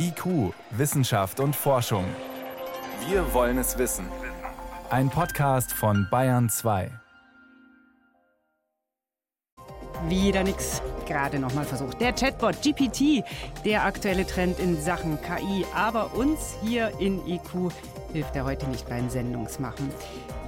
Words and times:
IQ, 0.00 0.54
Wissenschaft 0.70 1.40
und 1.40 1.56
Forschung. 1.56 2.04
Wir 3.08 3.34
wollen 3.34 3.58
es 3.58 3.78
wissen. 3.78 4.06
Ein 4.90 5.10
Podcast 5.10 5.72
von 5.72 6.06
Bayern 6.08 6.48
2. 6.48 6.90
Wieder 10.08 10.44
nix. 10.44 10.80
Gerade 11.06 11.40
nochmal 11.40 11.64
versucht. 11.64 12.00
Der 12.00 12.12
Chatbot 12.12 12.62
GPT, 12.62 13.24
der 13.64 13.84
aktuelle 13.84 14.24
Trend 14.24 14.60
in 14.60 14.80
Sachen 14.80 15.18
KI. 15.20 15.66
Aber 15.74 16.14
uns 16.14 16.56
hier 16.62 16.92
in 17.00 17.26
IQ 17.26 17.72
hilft 18.12 18.36
er 18.36 18.44
heute 18.44 18.66
nicht 18.68 18.88
beim 18.88 19.10
Sendungsmachen. 19.10 19.90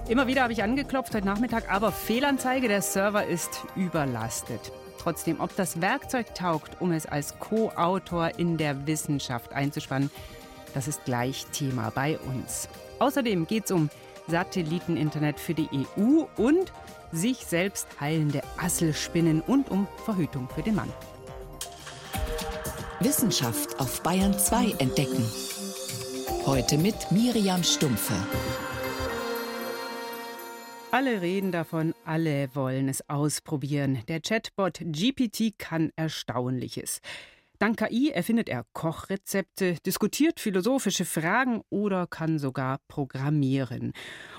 Immer 0.09 0.29
wieder 0.29 0.43
habe 0.43 0.53
ich 0.53 0.63
angeklopft 0.63 1.15
heute 1.15 1.27
Nachmittag, 1.27 1.73
aber 1.73 1.91
Fehlanzeige, 1.91 2.69
der 2.69 2.83
Server 2.83 3.25
ist 3.25 3.65
überlastet. 3.75 4.71
Trotzdem, 5.01 5.41
ob 5.41 5.57
das 5.57 5.81
Werkzeug 5.81 6.35
taugt, 6.35 6.81
um 6.81 6.93
es 6.93 7.07
als 7.07 7.39
Co-Autor 7.39 8.39
in 8.39 8.59
der 8.59 8.87
Wissenschaft 8.87 9.53
einzuspannen, 9.55 10.11
das 10.75 10.89
ist 10.89 11.05
gleich 11.07 11.47
Thema 11.47 11.91
bei 11.91 12.19
uns. 12.19 12.69
Außerdem 12.99 13.47
geht 13.47 13.65
es 13.65 13.71
um 13.71 13.89
Satelliteninternet 14.29 15.41
für 15.41 15.55
die 15.55 15.69
EU 15.73 16.25
und 16.37 16.73
sich 17.13 17.39
selbst 17.39 17.89
heilende 17.99 18.43
Asselspinnen 18.59 19.41
und 19.41 19.71
um 19.71 19.89
Verhütung 20.05 20.49
für 20.55 20.63
den 20.63 20.75
Mann. 20.75 20.93
Wissenschaft 23.01 23.81
auf 23.81 24.03
Bayern 24.03 24.39
2 24.39 24.75
entdecken. 24.79 25.25
Heute 26.45 26.77
mit 26.77 27.11
Miriam 27.11 27.65
Stumpfe. 27.65 28.15
Alle 30.93 31.21
reden 31.21 31.53
davon, 31.53 31.95
alle 32.05 32.53
wollen 32.55 32.89
es 32.89 33.09
ausprobieren. 33.09 34.01
Der 34.09 34.21
Chatbot 34.21 34.81
GPT 34.81 35.57
kann 35.57 35.93
Erstaunliches. 35.95 37.01
Dank 37.61 37.79
KI 37.79 38.11
erfindet 38.11 38.49
er 38.49 38.65
Kochrezepte, 38.73 39.77
diskutiert 39.87 40.41
philosophische 40.41 41.05
Fragen 41.05 41.63
oder 41.71 42.09
kann 42.09 42.41
sogar 42.41 42.81
programmieren. 42.89 43.93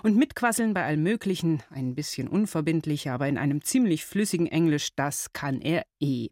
Und 0.03 0.17
mitquasseln 0.17 0.73
bei 0.73 0.83
allem 0.83 1.03
Möglichen, 1.03 1.63
ein 1.69 1.95
bisschen 1.95 2.27
unverbindlich, 2.27 3.09
aber 3.09 3.29
in 3.29 3.37
einem 3.37 3.61
ziemlich 3.61 4.05
flüssigen 4.05 4.47
Englisch, 4.47 4.89
das 4.95 5.31
kann 5.31 5.61
er 5.61 5.85
eh. 6.01 6.27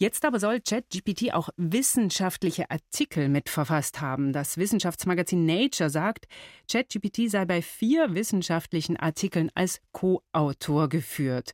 Jetzt 0.00 0.24
aber 0.24 0.40
soll 0.40 0.62
ChatGPT 0.62 1.34
auch 1.34 1.50
wissenschaftliche 1.58 2.70
Artikel 2.70 3.28
mitverfasst 3.28 4.00
haben. 4.00 4.32
Das 4.32 4.56
Wissenschaftsmagazin 4.56 5.44
Nature 5.44 5.90
sagt, 5.90 6.26
ChatGPT 6.72 7.28
sei 7.28 7.44
bei 7.44 7.60
vier 7.60 8.14
wissenschaftlichen 8.14 8.96
Artikeln 8.96 9.50
als 9.54 9.82
Co-Autor 9.92 10.88
geführt. 10.88 11.52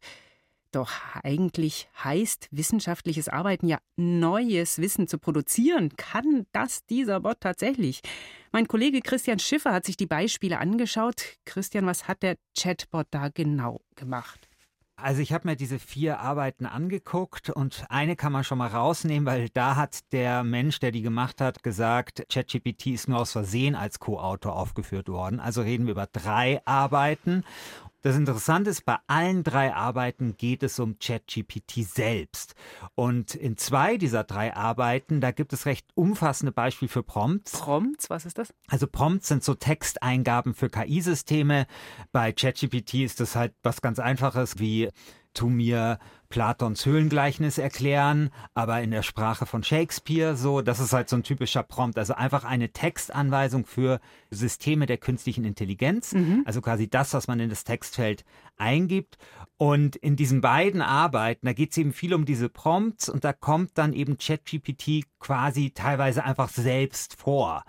Doch 0.71 0.93
eigentlich 1.25 1.89
heißt 2.05 2.47
wissenschaftliches 2.53 3.29
Arbeiten 3.29 3.67
ja 3.67 3.79
neues 3.97 4.79
Wissen 4.79 5.09
zu 5.09 5.19
produzieren. 5.19 5.97
Kann 5.97 6.47
das 6.53 6.87
dieser 6.87 7.19
Bot 7.19 7.41
tatsächlich? 7.41 8.01
Mein 8.53 8.69
Kollege 8.69 9.01
Christian 9.01 9.41
Schiffer 9.41 9.73
hat 9.73 9.85
sich 9.85 9.97
die 9.97 10.07
Beispiele 10.07 10.61
angeschaut. 10.61 11.37
Christian, 11.47 11.85
was 11.85 12.07
hat 12.07 12.23
der 12.23 12.37
Chatbot 12.57 13.09
da 13.11 13.29
genau 13.29 13.81
gemacht? 13.97 14.46
Also 14.99 15.21
ich 15.21 15.35
habe 15.35 15.47
mir 15.47 15.57
diese 15.57 15.79
vier 15.79 16.21
Arbeiten 16.21 16.65
angeguckt 16.65 17.51
und 17.51 17.85
eine 17.91 18.17
kann 18.17 18.33
man 18.33 18.45
schon 18.45 18.57
mal 18.57 18.69
rausnehmen, 18.69 19.27
weil 19.27 19.51
da 19.51 19.77
hat 19.77 20.11
der 20.13 20.43
Mensch, 20.43 20.79
der 20.79 20.91
die 20.91 21.03
gemacht 21.03 21.43
hat, 21.43 21.63
gesagt, 21.63 22.25
ChatGPT 22.31 22.87
ist 22.87 23.07
nur 23.07 23.19
aus 23.19 23.33
Versehen 23.33 23.75
als 23.75 23.99
Co-Autor 23.99 24.57
aufgeführt 24.57 25.09
worden. 25.09 25.39
Also 25.39 25.61
reden 25.61 25.85
wir 25.85 25.93
über 25.93 26.07
drei 26.07 26.63
Arbeiten 26.65 27.45
das 28.07 28.17
Interessante 28.17 28.71
ist, 28.71 28.85
bei 28.85 28.99
allen 29.09 29.43
drei 29.43 29.75
Arbeiten 29.75 30.37
geht 30.37 30.62
es 30.62 30.79
um 30.79 30.99
ChatGPT 31.01 31.85
selbst. 31.85 32.55
Und 32.95 33.35
in 33.35 33.57
zwei 33.57 33.97
dieser 33.97 34.23
drei 34.23 34.55
Arbeiten, 34.55 35.21
da 35.21 35.33
gibt 35.33 35.53
es 35.53 35.67
recht 35.67 35.89
umfassende 35.97 36.53
Beispiele 36.53 36.89
für 36.89 37.03
Prompts. 37.03 37.59
Prompts, 37.59 38.09
was 38.09 38.25
ist 38.25 38.39
das? 38.39 38.55
Also 38.69 38.87
Prompts 38.87 39.27
sind 39.27 39.43
so 39.43 39.55
Texteingaben 39.55 40.55
für 40.55 40.71
KI-Systeme. 40.71 41.67
Bei 42.12 42.33
ChatGPT 42.33 42.95
ist 42.95 43.19
das 43.19 43.34
halt 43.34 43.55
was 43.65 43.83
ganz 43.83 43.99
Einfaches 43.99 44.61
wie 44.61 44.88
tu 45.37 45.49
mir 45.49 45.99
Platons 46.29 46.85
Höhlengleichnis 46.85 47.59
erklären, 47.59 48.31
aber 48.55 48.83
in 48.83 48.91
der 48.91 49.03
Sprache 49.03 49.47
von 49.47 49.63
Shakespeare 49.63 50.37
so. 50.37 50.61
Das 50.61 50.81
ist 50.81 50.93
halt 50.93 51.09
so 51.09 51.17
ein 51.17 51.23
typischer 51.23 51.63
Prompt. 51.63 51.99
Also 51.99 52.15
einfach 52.15 52.45
eine 52.45 52.73
Textanweisung 52.73 53.65
für 53.65 54.01
Systeme 54.31 54.87
der 54.87 54.99
künstlichen 54.99 55.45
Intelligenz. 55.45 56.15
Mhm. 56.15 56.43
Also 56.45 56.61
quasi 56.61 56.89
das, 56.89 57.15
was 57.15 57.29
man 57.29 57.39
in 57.41 57.49
das 57.49 57.65
Textfeld 57.65 58.25
eingibt. 58.57 59.19
Und 59.57 59.97
in 59.97 60.17
diesen 60.17 60.41
beiden 60.41 60.83
Arbeiten, 60.83 61.47
da 61.47 61.53
geht 61.53 61.71
es 61.71 61.79
eben 61.79 61.93
viel 61.93 62.13
um 62.13 62.25
diese 62.25 62.49
Prompts 62.49 63.09
und 63.09 63.25
da 63.25 63.33
kommt 63.33 63.79
dann 63.79 63.93
eben 63.93 64.19
ChatGPT 64.19 65.05
quasi 65.19 65.71
teilweise 65.71 66.25
einfach 66.25 66.49
selbst 66.49 67.15
vor. 67.15 67.63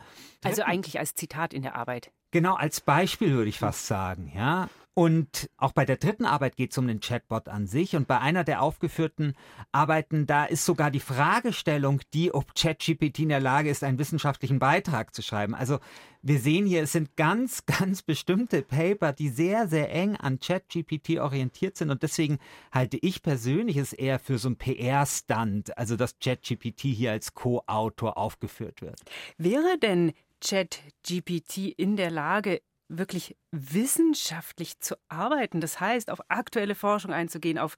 Also 0.43 0.63
eigentlich 0.63 0.99
als 0.99 1.13
Zitat 1.13 1.53
in 1.53 1.61
der 1.61 1.75
Arbeit. 1.75 2.11
Genau, 2.31 2.55
als 2.55 2.81
Beispiel 2.81 3.31
würde 3.31 3.49
ich 3.49 3.59
fast 3.59 3.87
sagen, 3.87 4.31
ja. 4.35 4.69
Und 4.97 5.51
auch 5.57 5.73
bei 5.73 5.85
der 5.85 5.97
dritten 5.97 6.25
Arbeit 6.25 6.55
geht 6.55 6.71
es 6.71 6.77
um 6.79 6.87
den 6.87 7.01
Chatbot 7.01 7.49
an 7.49 7.67
sich. 7.67 7.95
Und 7.95 8.07
bei 8.07 8.17
einer 8.17 8.43
der 8.43 8.63
aufgeführten 8.63 9.35
Arbeiten, 9.71 10.25
da 10.25 10.45
ist 10.45 10.65
sogar 10.65 10.89
die 10.89 10.99
Fragestellung, 10.99 12.01
die, 12.15 12.33
ob 12.33 12.55
ChatGPT 12.55 13.19
in 13.19 13.29
der 13.29 13.39
Lage 13.39 13.69
ist, 13.69 13.83
einen 13.83 13.99
wissenschaftlichen 13.99 14.57
Beitrag 14.57 15.13
zu 15.13 15.21
schreiben. 15.21 15.53
Also 15.53 15.77
wir 16.23 16.39
sehen 16.39 16.65
hier, 16.65 16.81
es 16.81 16.93
sind 16.93 17.15
ganz, 17.15 17.63
ganz 17.67 18.01
bestimmte 18.01 18.63
Paper, 18.63 19.13
die 19.13 19.29
sehr, 19.29 19.67
sehr 19.67 19.93
eng 19.93 20.15
an 20.15 20.39
ChatGPT 20.39 21.19
orientiert 21.19 21.77
sind. 21.77 21.91
Und 21.91 22.01
deswegen 22.01 22.39
halte 22.71 22.97
ich 22.97 23.21
persönlich 23.21 23.77
es 23.77 23.93
eher 23.93 24.17
für 24.17 24.39
so 24.39 24.49
ein 24.49 24.55
PR-Stand, 24.55 25.77
also 25.77 25.95
dass 25.95 26.17
ChatGPT 26.17 26.81
hier 26.81 27.11
als 27.11 27.35
Co-Autor 27.35 28.17
aufgeführt 28.17 28.81
wird. 28.81 28.99
Wäre 29.37 29.77
denn 29.77 30.13
ChatGPT 30.41 31.67
in 31.77 31.97
der 31.97 32.09
Lage, 32.09 32.61
wirklich 32.89 33.35
wissenschaftlich 33.51 34.79
zu 34.79 34.95
arbeiten. 35.09 35.61
Das 35.61 35.79
heißt, 35.79 36.09
auf 36.09 36.19
aktuelle 36.29 36.75
Forschung 36.75 37.13
einzugehen, 37.13 37.57
auf 37.57 37.75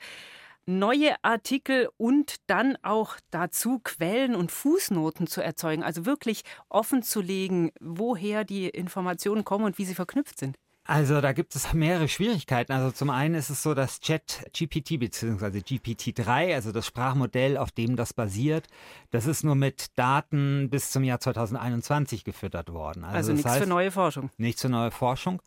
neue 0.66 1.16
Artikel 1.24 1.90
und 1.98 2.36
dann 2.48 2.78
auch 2.84 3.18
dazu 3.32 3.80
Quellen 3.84 4.36
und 4.36 4.52
Fußnoten 4.52 5.28
zu 5.28 5.42
erzeugen. 5.42 5.84
Also 5.84 6.06
wirklich 6.06 6.44
offen 6.70 7.02
zu 7.02 7.22
legen, 7.22 7.72
woher 7.80 8.44
die 8.44 8.70
Informationen 8.70 9.44
kommen 9.44 9.66
und 9.66 9.78
wie 9.78 9.86
sie 9.86 9.96
verknüpft 9.96 10.38
sind. 10.38 10.58
Also 10.90 11.22
da 11.22 11.34
gibt 11.34 11.56
es 11.56 11.72
mehrere 11.74 12.08
Schwierigkeiten. 12.08 12.72
Also 12.72 12.90
zum 12.90 13.12
einen 13.12 13.36
ist 13.36 13.52
es 13.52 13.62
so, 13.62 13.76
dass 13.76 14.02
ChatGPT 14.02 15.00
bzw. 15.00 15.60
GPT-3, 15.60 16.56
also 16.56 16.72
das 16.72 16.88
Sprachmodell, 16.88 17.58
auf 17.58 17.70
dem 17.70 17.96
das 17.96 18.12
basiert, 18.12 18.66
das 19.12 19.28
ist 19.28 19.44
nur 19.44 19.54
mit 19.54 19.96
Daten 20.00 20.68
bis 20.72 20.90
zum 20.90 21.04
Jahr 21.04 21.20
2021 21.20 22.24
gefüttert 22.24 22.74
worden. 22.74 23.04
Also, 23.04 23.18
also 23.18 23.34
nichts 23.34 23.52
heißt, 23.52 23.62
für 23.62 23.70
neue 23.70 23.92
Forschung. 23.92 24.32
Nichts 24.38 24.64
für 24.64 24.70
neue 24.70 24.90
Forschung. 24.90 25.44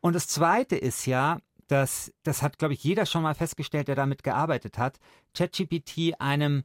Und 0.00 0.14
das 0.14 0.28
Zweite 0.28 0.76
ist 0.76 1.04
ja, 1.04 1.40
dass, 1.68 2.10
das 2.22 2.40
hat, 2.40 2.58
glaube 2.58 2.72
ich, 2.72 2.82
jeder 2.82 3.04
schon 3.04 3.22
mal 3.22 3.34
festgestellt, 3.34 3.88
der 3.88 3.96
damit 3.96 4.22
gearbeitet 4.22 4.78
hat, 4.78 4.98
ChatGPT 5.34 6.18
einem 6.18 6.64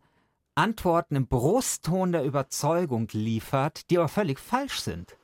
Antworten 0.55 1.17
im 1.17 1.27
Brustton 1.27 2.13
der 2.13 2.23
Überzeugung 2.23 3.09
liefert, 3.11 3.89
die 3.89 3.97
aber 3.97 4.07
völlig 4.07 4.39
falsch 4.39 4.79
sind. 4.79 5.17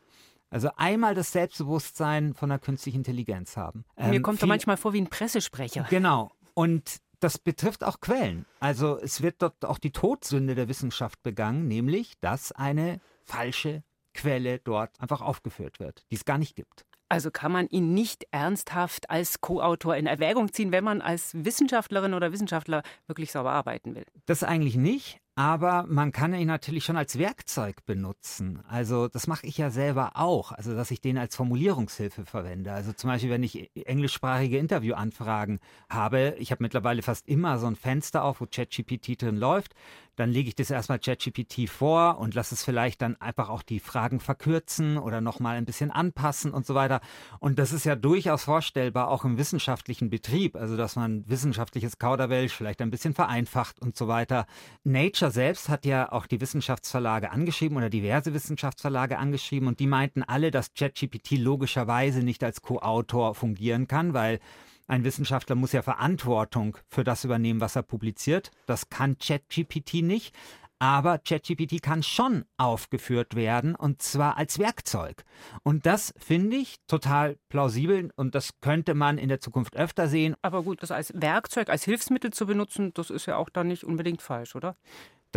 Also 0.49 0.69
einmal 0.77 1.13
das 1.13 1.31
Selbstbewusstsein 1.31 2.33
von 2.33 2.49
der 2.49 2.59
künstlichen 2.59 2.97
Intelligenz 2.97 3.57
haben. 3.57 3.83
Ähm, 3.97 4.11
Mir 4.11 4.21
kommt 4.21 4.39
viel, 4.39 4.47
manchmal 4.47 4.77
vor 4.77 4.93
wie 4.93 5.01
ein 5.01 5.09
Pressesprecher. 5.09 5.87
Genau. 5.89 6.31
Und 6.53 6.97
das 7.19 7.37
betrifft 7.37 7.83
auch 7.83 7.99
Quellen. 7.99 8.45
Also 8.59 8.97
es 8.99 9.21
wird 9.21 9.41
dort 9.41 9.65
auch 9.65 9.79
die 9.79 9.91
Todsünde 9.91 10.55
der 10.55 10.69
Wissenschaft 10.69 11.21
begangen, 11.23 11.67
nämlich 11.67 12.13
dass 12.19 12.51
eine 12.51 12.99
falsche 13.23 13.83
Quelle 14.13 14.59
dort 14.59 14.99
einfach 14.99 15.21
aufgeführt 15.21 15.79
wird, 15.79 16.05
die 16.11 16.15
es 16.15 16.25
gar 16.25 16.37
nicht 16.37 16.55
gibt. 16.55 16.85
Also 17.09 17.31
kann 17.31 17.51
man 17.51 17.67
ihn 17.67 17.93
nicht 17.93 18.25
ernsthaft 18.31 19.09
als 19.09 19.39
Co-Autor 19.39 19.95
in 19.95 20.07
Erwägung 20.07 20.51
ziehen, 20.51 20.71
wenn 20.71 20.83
man 20.83 21.01
als 21.01 21.33
Wissenschaftlerin 21.33 22.13
oder 22.13 22.33
Wissenschaftler 22.33 22.83
wirklich 23.07 23.31
sauber 23.31 23.51
arbeiten 23.51 23.95
will? 23.95 24.05
Das 24.25 24.43
eigentlich 24.43 24.75
nicht, 24.75 25.21
aber 25.37 25.85
man 25.87 26.11
kann 26.11 26.33
ihn 26.33 26.47
natürlich 26.47 26.83
schon 26.83 26.97
als 26.97 27.19
Werkzeug 27.19 27.85
benutzen. 27.85 28.63
Also 28.67 29.07
das 29.07 29.27
mache 29.27 29.45
ich 29.45 29.55
ja 29.59 29.69
selber 29.69 30.13
auch, 30.15 30.51
also 30.51 30.73
dass 30.73 30.89
ich 30.89 30.99
den 30.99 31.19
als 31.19 31.35
Formulierungshilfe 31.35 32.25
verwende. 32.25 32.73
Also 32.73 32.91
zum 32.91 33.11
Beispiel, 33.11 33.29
wenn 33.29 33.43
ich 33.43 33.69
englischsprachige 33.75 34.57
Interviewanfragen 34.57 35.59
habe, 35.89 36.35
ich 36.39 36.49
habe 36.49 36.63
mittlerweile 36.63 37.03
fast 37.03 37.27
immer 37.27 37.59
so 37.59 37.67
ein 37.67 37.75
Fenster 37.75 38.23
auf, 38.23 38.41
wo 38.41 38.47
ChatGPT 38.47 39.21
drin 39.21 39.37
läuft, 39.37 39.75
dann 40.17 40.31
lege 40.31 40.49
ich 40.49 40.55
das 40.55 40.71
erstmal 40.71 40.99
ChatGPT 40.99 41.69
vor 41.69 42.17
und 42.17 42.33
lasse 42.33 42.55
es 42.55 42.63
vielleicht 42.63 43.01
dann 43.01 43.15
einfach 43.21 43.49
auch 43.49 43.61
die 43.61 43.79
Fragen 43.79 44.19
verkürzen 44.19 44.97
oder 44.97 45.21
nochmal 45.21 45.57
ein 45.57 45.65
bisschen 45.65 45.91
anpassen 45.91 46.51
und 46.51 46.65
so 46.65 46.73
weiter. 46.75 47.01
Und 47.39 47.59
das 47.59 47.71
ist 47.71 47.85
ja 47.85 47.95
durchaus 47.95 48.43
vorstellbar, 48.43 49.09
auch 49.09 49.25
im 49.25 49.37
wissenschaftlichen 49.37 50.09
Betrieb, 50.09 50.55
also 50.55 50.75
dass 50.75 50.95
man 50.95 51.23
wissenschaftliches 51.29 51.99
Kauderwelsch 51.99 52.53
vielleicht 52.53 52.81
ein 52.81 52.89
bisschen 52.89 53.13
vereinfacht 53.13 53.79
und 53.79 53.95
so 53.95 54.07
weiter. 54.07 54.47
Nature 54.83 55.31
selbst 55.31 55.69
hat 55.69 55.85
ja 55.85 56.11
auch 56.11 56.25
die 56.25 56.41
Wissenschaftsverlage 56.41 57.31
angeschrieben 57.31 57.77
oder 57.77 57.91
diverse 57.91 58.33
Wissenschaftsverlage 58.33 59.19
angeschrieben 59.19 59.67
und 59.67 59.79
die 59.79 59.87
meinten 59.87 60.23
alle, 60.23 60.49
dass 60.49 60.73
ChatGPT 60.73 61.37
logischerweise 61.37 62.23
nicht 62.23 62.43
als 62.43 62.63
Co-Autor 62.63 63.35
fungieren 63.35 63.87
kann, 63.87 64.15
weil 64.15 64.39
ein 64.87 65.03
Wissenschaftler 65.03 65.55
muss 65.55 65.73
ja 65.73 65.81
Verantwortung 65.81 66.77
für 66.87 67.03
das 67.03 67.23
übernehmen, 67.23 67.61
was 67.61 67.75
er 67.75 67.83
publiziert. 67.83 68.51
Das 68.65 68.89
kann 68.89 69.17
ChatGPT 69.17 69.95
nicht. 69.95 70.33
Aber 70.79 71.17
ChatGPT 71.17 71.81
kann 71.81 72.03
schon 72.03 72.45
aufgeführt 72.57 73.35
werden 73.35 73.73
und 73.73 74.03
zwar 74.03 74.37
als 74.37 74.59
Werkzeug. 74.59 75.23
Und 75.63 75.87
das 75.87 76.13
finde 76.17 76.57
ich 76.57 76.75
total 76.85 77.37
plausibel 77.49 78.11
und 78.15 78.35
das 78.35 78.59
könnte 78.61 78.93
man 78.93 79.17
in 79.17 79.27
der 79.27 79.39
Zukunft 79.39 79.75
öfter 79.75 80.07
sehen. 80.07 80.35
Aber 80.43 80.61
gut, 80.61 80.83
das 80.83 80.91
als 80.91 81.11
Werkzeug, 81.15 81.69
als 81.69 81.83
Hilfsmittel 81.83 82.31
zu 82.31 82.45
benutzen, 82.45 82.93
das 82.93 83.09
ist 83.09 83.25
ja 83.25 83.37
auch 83.37 83.49
dann 83.49 83.69
nicht 83.69 83.85
unbedingt 83.85 84.21
falsch, 84.21 84.55
oder? 84.55 84.77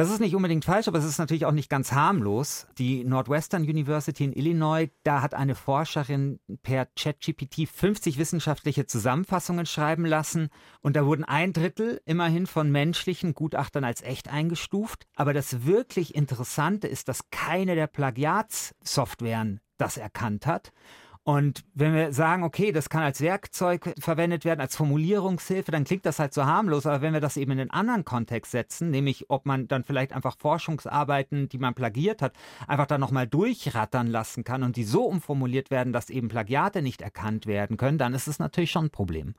Das 0.01 0.11
ist 0.11 0.21
nicht 0.21 0.35
unbedingt 0.35 0.65
falsch, 0.65 0.89
aber 0.89 0.97
es 0.97 1.05
ist 1.05 1.19
natürlich 1.19 1.45
auch 1.45 1.53
nicht 1.53 1.69
ganz 1.69 1.93
harmlos. 1.93 2.67
Die 2.79 3.05
Northwestern 3.05 3.65
University 3.65 4.25
in 4.25 4.33
Illinois, 4.33 4.89
da 5.03 5.21
hat 5.21 5.35
eine 5.35 5.55
Forscherin 5.55 6.41
per 6.63 6.87
ChatGPT 6.87 7.69
50 7.69 8.17
wissenschaftliche 8.17 8.87
Zusammenfassungen 8.87 9.67
schreiben 9.67 10.07
lassen 10.07 10.49
und 10.81 10.97
da 10.97 11.05
wurden 11.05 11.25
ein 11.25 11.53
Drittel 11.53 12.01
immerhin 12.07 12.47
von 12.47 12.73
menschlichen 12.73 13.35
Gutachtern 13.35 13.85
als 13.85 14.01
echt 14.01 14.31
eingestuft. 14.31 15.07
Aber 15.17 15.35
das 15.35 15.67
wirklich 15.67 16.15
Interessante 16.15 16.89
ist, 16.89 17.09
dass 17.09 17.29
keine 17.29 17.75
der 17.75 17.87
Plagiatssoftwaren 17.87 19.61
das 19.77 19.99
erkannt 19.99 20.47
hat. 20.47 20.73
Und 21.23 21.65
wenn 21.75 21.95
wir 21.95 22.13
sagen, 22.13 22.45
okay, 22.45 22.73
das 22.73 22.89
kann 22.89 23.03
als 23.03 23.21
Werkzeug 23.21 23.93
verwendet 23.99 24.47
werden, 24.47 24.61
als 24.61 24.75
Formulierungshilfe, 24.75 25.71
dann 25.71 25.85
klingt 25.85 26.07
das 26.07 26.19
halt 26.19 26.33
so 26.33 26.47
harmlos. 26.47 26.87
Aber 26.87 27.03
wenn 27.03 27.13
wir 27.13 27.21
das 27.21 27.37
eben 27.37 27.53
in 27.53 27.61
einen 27.61 27.71
anderen 27.71 28.07
Kontext 28.07 28.53
setzen, 28.53 28.91
nämlich 28.91 29.29
ob 29.29 29.45
man 29.45 29.69
dann 29.69 29.85
vielleicht 29.85 30.13
einfach 30.13 30.37
Forschungsarbeiten, 30.39 31.49
die 31.51 31.59
man 31.59 31.75
plagiert 31.75 32.23
hat, 32.23 32.33
einfach 32.67 32.87
dann 32.87 33.01
nochmal 33.01 33.27
durchrattern 33.27 34.07
lassen 34.07 34.45
kann 34.45 34.63
und 34.63 34.77
die 34.77 34.85
so 34.85 35.05
umformuliert 35.05 35.71
werden, 35.71 35.93
dass 35.93 36.09
eben 36.09 36.29
Plagiate 36.29 36.81
nicht 36.81 37.03
erkannt 37.03 37.47
werden 37.47 37.77
können, 37.77 37.99
dann 37.99 38.15
ist 38.15 38.27
es 38.27 38.39
natürlich 38.39 38.71
schon 38.71 38.87
ein 38.87 38.91
Problem. 38.91 39.35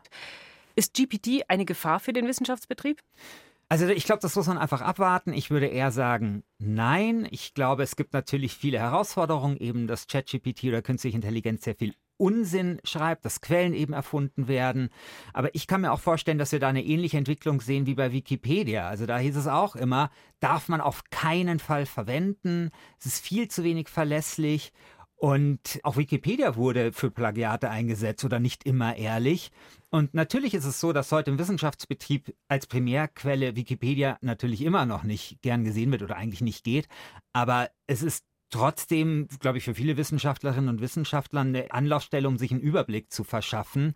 Ist 0.76 0.94
GPT 0.94 1.44
eine 1.48 1.66
Gefahr 1.66 2.00
für 2.00 2.14
den 2.14 2.28
Wissenschaftsbetrieb? 2.28 3.02
Also 3.72 3.88
ich 3.88 4.04
glaube, 4.04 4.20
das 4.20 4.36
muss 4.36 4.48
man 4.48 4.58
einfach 4.58 4.82
abwarten. 4.82 5.32
Ich 5.32 5.50
würde 5.50 5.68
eher 5.68 5.92
sagen, 5.92 6.44
nein. 6.60 7.26
Ich 7.32 7.54
glaube, 7.54 7.84
es 7.84 7.96
gibt 7.96 8.12
natürlich 8.12 8.54
viele 8.54 8.80
Herausforderungen, 8.80 9.56
eben 9.56 9.88
dass 9.88 10.08
ChatGPT 10.08 10.66
oder 10.66 10.82
künstliche 10.82 11.16
Intelligenz 11.16 11.64
sehr 11.64 11.76
viel 11.76 11.94
Unsinn 12.18 12.82
schreibt, 12.84 13.24
dass 13.24 13.40
Quellen 13.40 13.74
eben 13.74 13.94
erfunden 13.94 14.50
werden. 14.50 14.90
Aber 15.32 15.56
ich 15.56 15.68
kann 15.68 15.80
mir 15.80 15.94
auch 15.94 16.02
vorstellen, 16.02 16.38
dass 16.38 16.52
wir 16.52 16.60
da 16.60 16.68
eine 16.68 16.84
ähnliche 16.84 17.18
Entwicklung 17.18 17.62
sehen 17.62 17.86
wie 17.86 17.96
bei 17.96 18.12
Wikipedia. 18.12 18.90
Also 18.90 19.06
da 19.06 19.18
hieß 19.18 19.38
es 19.38 19.48
auch 19.48 19.78
immer, 19.78 20.12
darf 20.42 20.68
man 20.68 20.82
auf 20.82 21.06
keinen 21.10 21.60
Fall 21.60 21.86
verwenden. 21.86 22.72
Es 23.00 23.06
ist 23.06 23.26
viel 23.26 23.48
zu 23.48 23.64
wenig 23.64 23.88
verlässlich. 23.88 24.74
Und 25.16 25.80
auch 25.84 25.96
Wikipedia 25.96 26.58
wurde 26.58 26.92
für 26.92 27.10
Plagiate 27.10 27.70
eingesetzt 27.70 28.26
oder 28.26 28.42
nicht 28.42 28.66
immer 28.66 28.98
ehrlich. 28.98 29.50
Und 29.94 30.14
natürlich 30.14 30.54
ist 30.54 30.64
es 30.64 30.80
so, 30.80 30.94
dass 30.94 31.12
heute 31.12 31.32
im 31.32 31.38
Wissenschaftsbetrieb 31.38 32.34
als 32.48 32.66
Primärquelle 32.66 33.58
Wikipedia 33.58 34.18
natürlich 34.22 34.62
immer 34.62 34.86
noch 34.86 35.04
nicht 35.04 35.42
gern 35.42 35.66
gesehen 35.66 35.92
wird 35.92 36.02
oder 36.02 36.16
eigentlich 36.16 36.40
nicht 36.40 36.64
geht. 36.64 36.88
Aber 37.34 37.70
es 37.88 38.02
ist 38.02 38.26
trotzdem, 38.50 39.28
glaube 39.42 39.58
ich, 39.58 39.66
für 39.66 39.76
viele 39.76 39.98
Wissenschaftlerinnen 39.98 40.70
und 40.70 40.80
Wissenschaftler 40.80 41.42
eine 41.42 41.72
Anlaufstelle, 41.72 42.28
um 42.28 42.38
sich 42.38 42.52
einen 42.52 42.62
Überblick 42.62 43.12
zu 43.12 43.26
verschaffen 43.26 43.94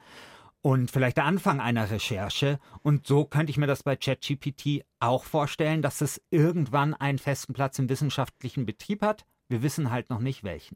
und 0.62 0.92
vielleicht 0.92 1.16
der 1.16 1.26
Anfang 1.26 1.62
einer 1.62 1.90
Recherche. 1.90 2.60
Und 2.82 3.08
so 3.08 3.24
könnte 3.24 3.52
ich 3.52 3.58
mir 3.58 3.68
das 3.68 3.84
bei 3.84 3.96
ChatGPT 3.96 4.84
auch 5.00 5.24
vorstellen, 5.24 5.82
dass 5.82 6.02
es 6.02 6.22
irgendwann 6.30 6.94
einen 6.94 7.20
festen 7.20 7.54
Platz 7.54 7.80
im 7.80 7.88
wissenschaftlichen 7.88 8.66
Betrieb 8.66 9.02
hat. 9.02 9.26
Wir 9.48 9.64
wissen 9.64 9.92
halt 9.92 10.10
noch 10.10 10.20
nicht 10.20 10.44
welchen 10.44 10.76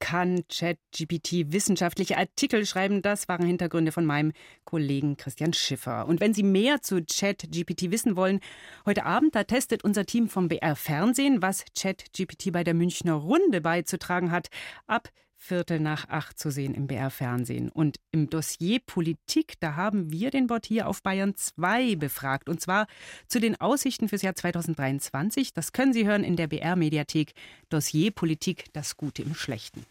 kann 0.00 0.42
ChatGPT 0.48 1.52
wissenschaftliche 1.52 2.18
Artikel 2.18 2.66
schreiben. 2.66 3.02
Das 3.02 3.28
waren 3.28 3.46
Hintergründe 3.46 3.92
von 3.92 4.04
meinem 4.04 4.32
Kollegen 4.64 5.16
Christian 5.16 5.52
Schiffer. 5.52 6.08
Und 6.08 6.18
wenn 6.20 6.34
Sie 6.34 6.42
mehr 6.42 6.82
zu 6.82 7.04
ChatGPT 7.04 7.92
wissen 7.92 8.16
wollen, 8.16 8.40
heute 8.86 9.04
Abend, 9.04 9.36
da 9.36 9.44
testet 9.44 9.84
unser 9.84 10.06
Team 10.06 10.28
vom 10.28 10.48
BR 10.48 10.74
Fernsehen, 10.74 11.42
was 11.42 11.64
ChatGPT 11.78 12.50
bei 12.50 12.64
der 12.64 12.74
Münchner 12.74 13.14
Runde 13.14 13.60
beizutragen 13.60 14.32
hat. 14.32 14.48
Ab 14.88 15.10
Viertel 15.42 15.80
nach 15.80 16.08
acht 16.10 16.38
zu 16.38 16.50
sehen 16.50 16.74
im 16.74 16.86
BR 16.86 17.10
Fernsehen. 17.10 17.70
Und 17.70 17.98
im 18.12 18.28
Dossier 18.28 18.78
Politik, 18.78 19.54
da 19.58 19.74
haben 19.74 20.12
wir 20.12 20.30
den 20.30 20.46
Bot 20.46 20.66
hier 20.66 20.86
auf 20.86 21.02
Bayern 21.02 21.34
2 21.34 21.96
befragt. 21.96 22.50
Und 22.50 22.60
zwar 22.60 22.86
zu 23.26 23.40
den 23.40 23.58
Aussichten 23.58 24.08
fürs 24.08 24.20
Jahr 24.20 24.34
2023. 24.34 25.54
Das 25.54 25.72
können 25.72 25.94
Sie 25.94 26.06
hören 26.06 26.24
in 26.24 26.36
der 26.36 26.46
BR 26.46 26.76
Mediathek. 26.76 27.32
Dossier 27.70 28.10
Politik, 28.10 28.66
das 28.74 28.98
Gute 28.98 29.22
im 29.22 29.34
Schlechten. 29.34 29.86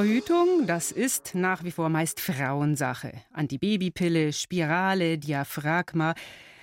Verhütung, 0.00 0.66
das 0.66 0.92
ist 0.92 1.34
nach 1.34 1.62
wie 1.62 1.70
vor 1.70 1.90
meist 1.90 2.20
Frauensache. 2.20 3.12
Antibabypille, 3.34 4.32
Spirale, 4.32 5.18
Diaphragma. 5.18 6.14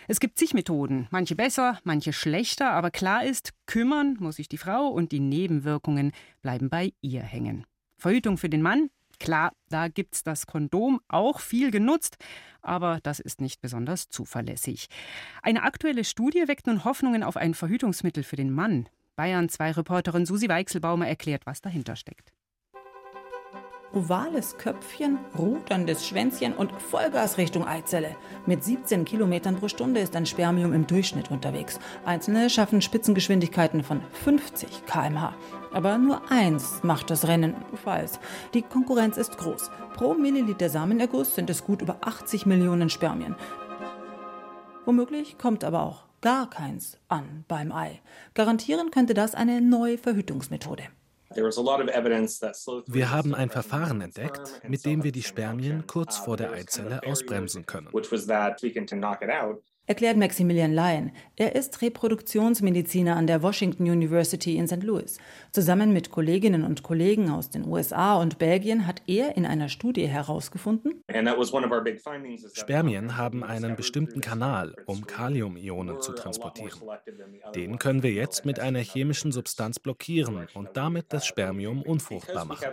Es 0.07 0.19
gibt 0.19 0.39
zig 0.39 0.55
Methoden, 0.55 1.07
manche 1.11 1.35
besser, 1.35 1.79
manche 1.83 2.13
schlechter, 2.13 2.71
aber 2.71 2.89
klar 2.89 3.23
ist, 3.23 3.53
kümmern 3.67 4.17
muss 4.19 4.37
sich 4.37 4.49
die 4.49 4.57
Frau 4.57 4.87
und 4.87 5.11
die 5.11 5.19
Nebenwirkungen 5.19 6.13
bleiben 6.41 6.71
bei 6.71 6.93
ihr 7.01 7.21
hängen. 7.21 7.67
Verhütung 7.99 8.39
für 8.39 8.49
den 8.49 8.63
Mann, 8.63 8.89
klar, 9.19 9.53
da 9.69 9.87
gibt's 9.87 10.23
das 10.23 10.47
Kondom, 10.47 10.99
auch 11.07 11.39
viel 11.39 11.69
genutzt, 11.69 12.17
aber 12.63 13.01
das 13.03 13.19
ist 13.19 13.39
nicht 13.39 13.61
besonders 13.61 14.09
zuverlässig. 14.09 14.87
Eine 15.43 15.61
aktuelle 15.61 16.05
Studie 16.05 16.47
weckt 16.47 16.65
nun 16.65 16.85
Hoffnungen 16.85 17.21
auf 17.21 17.37
ein 17.37 17.53
Verhütungsmittel 17.53 18.23
für 18.23 18.35
den 18.35 18.49
Mann. 18.49 18.89
Bayern 19.15 19.47
2 19.47 19.73
Reporterin 19.73 20.25
Susi 20.25 20.49
Weichselbaumer 20.49 21.07
erklärt, 21.07 21.45
was 21.45 21.61
dahinter 21.61 21.95
steckt 21.95 22.33
ovales 23.93 24.57
Köpfchen, 24.57 25.17
ruderndes 25.37 26.05
Schwänzchen 26.05 26.53
und 26.53 26.71
Vollgas 26.71 27.37
Richtung 27.37 27.67
Eizelle. 27.67 28.15
Mit 28.45 28.63
17 28.63 29.05
Kilometern 29.05 29.55
pro 29.55 29.67
Stunde 29.67 30.01
ist 30.01 30.15
ein 30.15 30.25
Spermium 30.25 30.73
im 30.73 30.87
Durchschnitt 30.87 31.31
unterwegs. 31.31 31.79
Einzelne 32.05 32.49
schaffen 32.49 32.81
Spitzengeschwindigkeiten 32.81 33.83
von 33.83 34.01
50 34.23 34.85
km/h. 34.85 35.33
Aber 35.73 35.97
nur 35.97 36.31
eins 36.31 36.81
macht 36.83 37.09
das 37.09 37.27
Rennen 37.27 37.55
falsch. 37.83 38.13
Die 38.53 38.61
Konkurrenz 38.61 39.17
ist 39.17 39.37
groß. 39.37 39.69
Pro 39.95 40.13
Milliliter 40.13 40.69
Samenerguss 40.69 41.35
sind 41.35 41.49
es 41.49 41.63
gut 41.63 41.81
über 41.81 41.97
80 42.01 42.45
Millionen 42.45 42.89
Spermien. 42.89 43.35
Womöglich 44.85 45.37
kommt 45.37 45.63
aber 45.63 45.81
auch 45.81 46.05
gar 46.21 46.49
keins 46.49 46.97
an 47.09 47.43
beim 47.47 47.71
Ei. 47.71 48.01
Garantieren 48.33 48.91
könnte 48.91 49.13
das 49.13 49.35
eine 49.35 49.61
neue 49.61 49.97
Verhütungsmethode. 49.97 50.83
Wir 51.29 53.11
haben 53.11 53.35
ein 53.35 53.49
Verfahren 53.49 54.01
entdeckt, 54.01 54.61
mit 54.67 54.85
dem 54.85 55.03
wir 55.03 55.11
die 55.11 55.23
Spermien 55.23 55.85
kurz 55.85 56.17
vor 56.17 56.37
der 56.37 56.51
Eizelle 56.51 57.01
ausbremsen 57.03 57.65
können 57.65 57.89
erklärt 59.87 60.17
Maximilian 60.17 60.73
Lyon. 60.73 61.11
Er 61.37 61.55
ist 61.55 61.81
Reproduktionsmediziner 61.81 63.15
an 63.15 63.25
der 63.25 63.41
Washington 63.41 63.83
University 63.83 64.57
in 64.57 64.67
St. 64.67 64.83
Louis. 64.83 65.17
Zusammen 65.51 65.93
mit 65.93 66.11
Kolleginnen 66.11 66.63
und 66.63 66.83
Kollegen 66.83 67.31
aus 67.31 67.49
den 67.49 67.65
USA 67.65 68.15
und 68.17 68.37
Belgien 68.37 68.85
hat 68.85 69.01
er 69.07 69.35
in 69.37 69.45
einer 69.45 69.69
Studie 69.69 70.07
herausgefunden, 70.07 71.03
Spermien 72.53 73.17
haben 73.17 73.43
einen 73.43 73.75
bestimmten 73.75 74.21
Kanal, 74.21 74.75
um 74.85 75.07
Kaliumionen 75.07 76.01
zu 76.01 76.11
transportieren. 76.11 76.79
Den 77.55 77.79
können 77.79 78.03
wir 78.03 78.11
jetzt 78.11 78.45
mit 78.45 78.59
einer 78.59 78.79
chemischen 78.79 79.31
Substanz 79.31 79.79
blockieren 79.79 80.47
und 80.53 80.75
damit 80.75 81.05
das 81.09 81.25
Spermium 81.25 81.81
unfruchtbar 81.81 82.43
machen. 82.45 82.65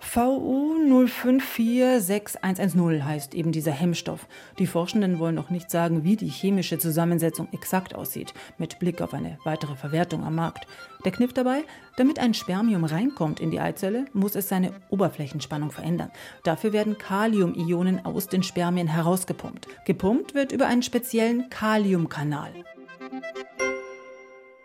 VU 0.00 1.06
054610 1.06 3.04
heißt 3.04 3.34
eben 3.34 3.52
dieser 3.52 3.70
Hemmstoff. 3.70 4.26
Die 4.58 4.66
Forschenden 4.66 5.18
wollen 5.18 5.34
noch 5.34 5.50
nicht 5.50 5.70
sagen, 5.70 6.04
wie 6.04 6.16
die 6.16 6.28
chemische 6.28 6.78
Zusammensetzung 6.78 7.48
exakt 7.52 7.94
aussieht, 7.94 8.34
mit 8.58 8.78
Blick 8.78 9.02
auf 9.02 9.14
eine 9.14 9.38
weitere 9.44 9.76
Verwertung 9.76 10.24
am 10.24 10.34
Markt. 10.34 10.66
Der 11.04 11.12
Kniff 11.12 11.32
dabei, 11.32 11.64
damit 11.96 12.18
ein 12.18 12.34
Spermium 12.34 12.84
reinkommt 12.84 13.40
in 13.40 13.50
die 13.50 13.60
Eizelle, 13.60 14.06
muss 14.12 14.34
es 14.34 14.48
seine 14.48 14.72
Oberflächenspannung 14.88 15.70
verändern. 15.70 16.10
Dafür 16.44 16.72
werden 16.72 16.98
Kaliumionen 16.98 18.04
aus 18.04 18.26
den 18.26 18.42
Spermien 18.42 18.88
herausgepumpt. 18.88 19.68
Gepumpt 19.84 20.34
wird 20.34 20.52
über 20.52 20.66
einen 20.66 20.82
speziellen 20.82 21.50
Kaliumkanal. 21.50 22.52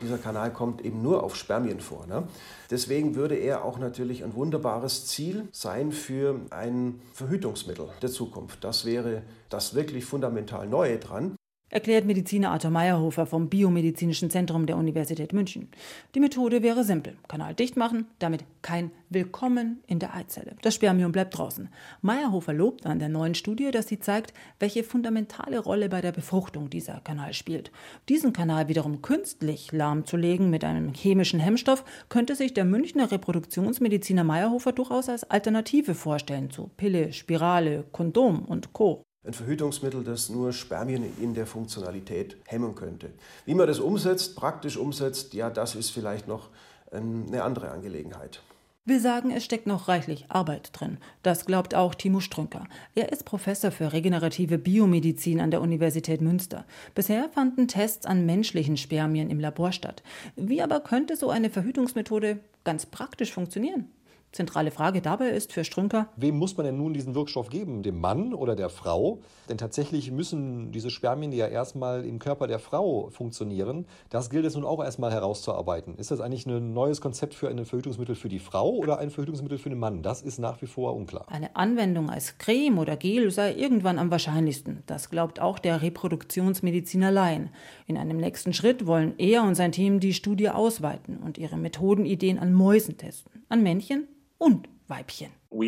Dieser 0.05 0.19
Kanal 0.19 0.53
kommt 0.53 0.85
eben 0.85 1.01
nur 1.01 1.23
auf 1.23 1.35
Spermien 1.35 1.79
vor. 1.79 2.05
Ne? 2.05 2.27
Deswegen 2.69 3.15
würde 3.15 3.33
er 3.33 3.65
auch 3.65 3.79
natürlich 3.79 4.23
ein 4.23 4.35
wunderbares 4.35 5.07
Ziel 5.07 5.47
sein 5.51 5.91
für 5.91 6.41
ein 6.51 7.01
Verhütungsmittel 7.11 7.89
der 8.03 8.11
Zukunft. 8.11 8.63
Das 8.63 8.85
wäre 8.85 9.23
das 9.49 9.73
wirklich 9.73 10.05
fundamental 10.05 10.67
Neue 10.67 10.99
dran. 10.99 11.35
Erklärt 11.69 12.05
Mediziner 12.05 12.51
Arthur 12.51 12.71
Meyerhofer 12.71 13.25
vom 13.25 13.49
Biomedizinischen 13.49 14.29
Zentrum 14.29 14.65
der 14.65 14.77
Universität 14.77 15.33
München. 15.33 15.69
Die 16.13 16.19
Methode 16.19 16.61
wäre 16.61 16.83
simpel. 16.83 17.17
Kanal 17.27 17.53
dicht 17.53 17.75
machen, 17.75 18.05
damit 18.19 18.45
kein 18.61 18.91
Willkommen 19.09 19.83
in 19.87 19.99
der 19.99 20.15
Eizelle. 20.15 20.55
Das 20.61 20.75
Spermium 20.75 21.11
bleibt 21.11 21.37
draußen. 21.37 21.69
Meyerhofer 22.01 22.53
lobt 22.53 22.85
an 22.85 22.99
der 22.99 23.09
neuen 23.09 23.35
Studie, 23.35 23.71
dass 23.71 23.87
sie 23.87 23.99
zeigt, 23.99 24.33
welche 24.59 24.83
fundamentale 24.83 25.59
Rolle 25.59 25.89
bei 25.89 26.01
der 26.01 26.11
Befruchtung 26.11 26.69
dieser 26.69 27.01
Kanal 27.01 27.33
spielt. 27.33 27.71
Diesen 28.09 28.31
Kanal 28.31 28.67
wiederum 28.67 29.01
künstlich 29.01 29.71
lahmzulegen 29.71 30.49
mit 30.49 30.63
einem 30.63 30.93
chemischen 30.93 31.39
Hemmstoff, 31.39 31.83
könnte 32.09 32.35
sich 32.35 32.53
der 32.53 32.65
Münchner 32.65 33.11
Reproduktionsmediziner 33.11 34.23
Meyerhofer 34.23 34.71
durchaus 34.71 35.09
als 35.09 35.29
Alternative 35.29 35.95
vorstellen 35.95 36.51
zu 36.51 36.69
Pille, 36.77 37.11
Spirale, 37.13 37.85
Kondom 37.91 38.45
und 38.45 38.73
Co 38.73 39.03
ein 39.25 39.33
Verhütungsmittel, 39.33 40.03
das 40.03 40.29
nur 40.29 40.53
Spermien 40.53 41.05
in 41.19 41.33
der 41.33 41.45
Funktionalität 41.47 42.37
hemmen 42.45 42.75
könnte. 42.75 43.11
Wie 43.45 43.55
man 43.55 43.67
das 43.67 43.79
umsetzt, 43.79 44.35
praktisch 44.35 44.77
umsetzt, 44.77 45.33
ja, 45.33 45.49
das 45.49 45.75
ist 45.75 45.89
vielleicht 45.89 46.27
noch 46.27 46.49
ähm, 46.91 47.25
eine 47.27 47.43
andere 47.43 47.71
Angelegenheit. 47.71 48.41
Wir 48.87 48.99
sagen, 48.99 49.31
es 49.31 49.43
steckt 49.43 49.65
noch 49.65 49.87
reichlich 49.87 50.25
Arbeit 50.29 50.69
drin. 50.73 50.99
Das 51.23 51.47
glaubt 51.47 51.73
auch 51.73 51.95
Timo 51.95 52.19
Strünker. 52.19 52.67
Er 52.93 53.11
ist 53.11 53.25
Professor 53.25 53.71
für 53.71 53.93
regenerative 53.93 54.59
Biomedizin 54.59 55.41
an 55.41 55.49
der 55.49 55.61
Universität 55.61 56.21
Münster. 56.21 56.65
Bisher 56.93 57.27
fanden 57.29 57.67
Tests 57.67 58.05
an 58.05 58.27
menschlichen 58.27 58.77
Spermien 58.77 59.31
im 59.31 59.39
Labor 59.39 59.71
statt. 59.71 60.03
Wie 60.35 60.61
aber 60.61 60.81
könnte 60.81 61.15
so 61.15 61.31
eine 61.31 61.49
Verhütungsmethode 61.49 62.41
ganz 62.63 62.85
praktisch 62.85 63.33
funktionieren? 63.33 63.89
Zentrale 64.35 64.69
Frage 64.69 65.01
dabei 65.01 65.29
ist 65.29 65.53
für 65.53 65.63
Strünker. 65.63 66.09
Wem 66.17 66.37
muss 66.37 66.57
man 66.57 66.65
denn 66.65 66.75
nun 66.75 66.93
diesen 66.93 67.15
Wirkstoff 67.15 67.47
geben? 67.47 67.83
Dem 67.83 68.01
Mann 68.01 68.33
oder 68.33 68.57
der 68.57 68.67
Frau? 68.67 69.21
Denn 69.47 69.57
tatsächlich 69.57 70.11
müssen 70.11 70.73
diese 70.73 70.89
Spermien 70.89 71.31
ja 71.31 71.47
erstmal 71.47 72.03
im 72.03 72.19
Körper 72.19 72.45
der 72.45 72.59
Frau 72.59 73.09
funktionieren. 73.11 73.85
Das 74.09 74.29
gilt 74.29 74.43
es 74.43 74.55
nun 74.55 74.65
auch 74.65 74.83
erstmal 74.83 75.13
herauszuarbeiten. 75.13 75.95
Ist 75.95 76.11
das 76.11 76.19
eigentlich 76.19 76.45
ein 76.47 76.73
neues 76.73 76.99
Konzept 76.99 77.33
für 77.33 77.47
ein 77.47 77.63
Verhütungsmittel 77.63 78.13
für 78.15 78.27
die 78.27 78.39
Frau 78.39 78.71
oder 78.71 78.99
ein 78.99 79.09
Verhütungsmittel 79.09 79.57
für 79.57 79.69
den 79.69 79.79
Mann? 79.79 80.01
Das 80.01 80.21
ist 80.21 80.37
nach 80.37 80.61
wie 80.61 80.67
vor 80.67 80.97
unklar. 80.97 81.23
Eine 81.29 81.55
Anwendung 81.55 82.09
als 82.09 82.37
Creme 82.37 82.79
oder 82.79 82.97
Gel 82.97 83.31
sei 83.31 83.55
irgendwann 83.55 83.97
am 83.97 84.11
wahrscheinlichsten. 84.11 84.83
Das 84.85 85.09
glaubt 85.09 85.39
auch 85.39 85.59
der 85.59 85.81
Reproduktionsmediziner 85.81 87.09
Laien. 87.09 87.51
In 87.87 87.95
einem 87.95 88.17
nächsten 88.17 88.51
Schritt 88.51 88.85
wollen 88.85 89.13
er 89.17 89.43
und 89.43 89.55
sein 89.55 89.71
Team 89.71 90.01
die 90.01 90.13
Studie 90.13 90.49
ausweiten 90.49 91.19
und 91.19 91.37
ihre 91.37 91.55
Methodenideen 91.55 92.37
an 92.37 92.51
Mäusen 92.51 92.97
testen. 92.97 93.31
An 93.47 93.63
Männchen 93.63 94.09
und 94.45 94.69
Weibchen. 94.87 95.31
Uh, 95.49 95.63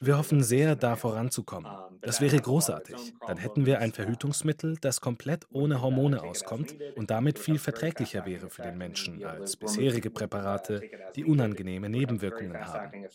wir 0.00 0.18
hoffen 0.18 0.42
sehr, 0.42 0.76
da 0.76 0.96
voranzukommen. 0.96 1.72
Das 2.02 2.20
wäre 2.20 2.36
großartig. 2.38 3.14
Dann 3.26 3.38
hätten 3.38 3.64
wir 3.64 3.78
ein 3.78 3.92
Verhütungsmittel, 3.92 4.76
das 4.82 5.00
komplett 5.00 5.46
ohne 5.50 5.80
Hormone 5.80 6.22
auskommt 6.22 6.76
und 6.96 7.10
damit 7.10 7.38
viel 7.38 7.58
verträglicher 7.58 8.26
wäre 8.26 8.50
für 8.50 8.60
den 8.62 8.76
Menschen 8.76 9.24
als 9.24 9.56
bisherige 9.56 10.10
Präparate, 10.10 10.82
die 11.16 11.24
unangenehme 11.24 11.88
Nebenwirkungen 11.88 12.66
haben. 12.66 13.06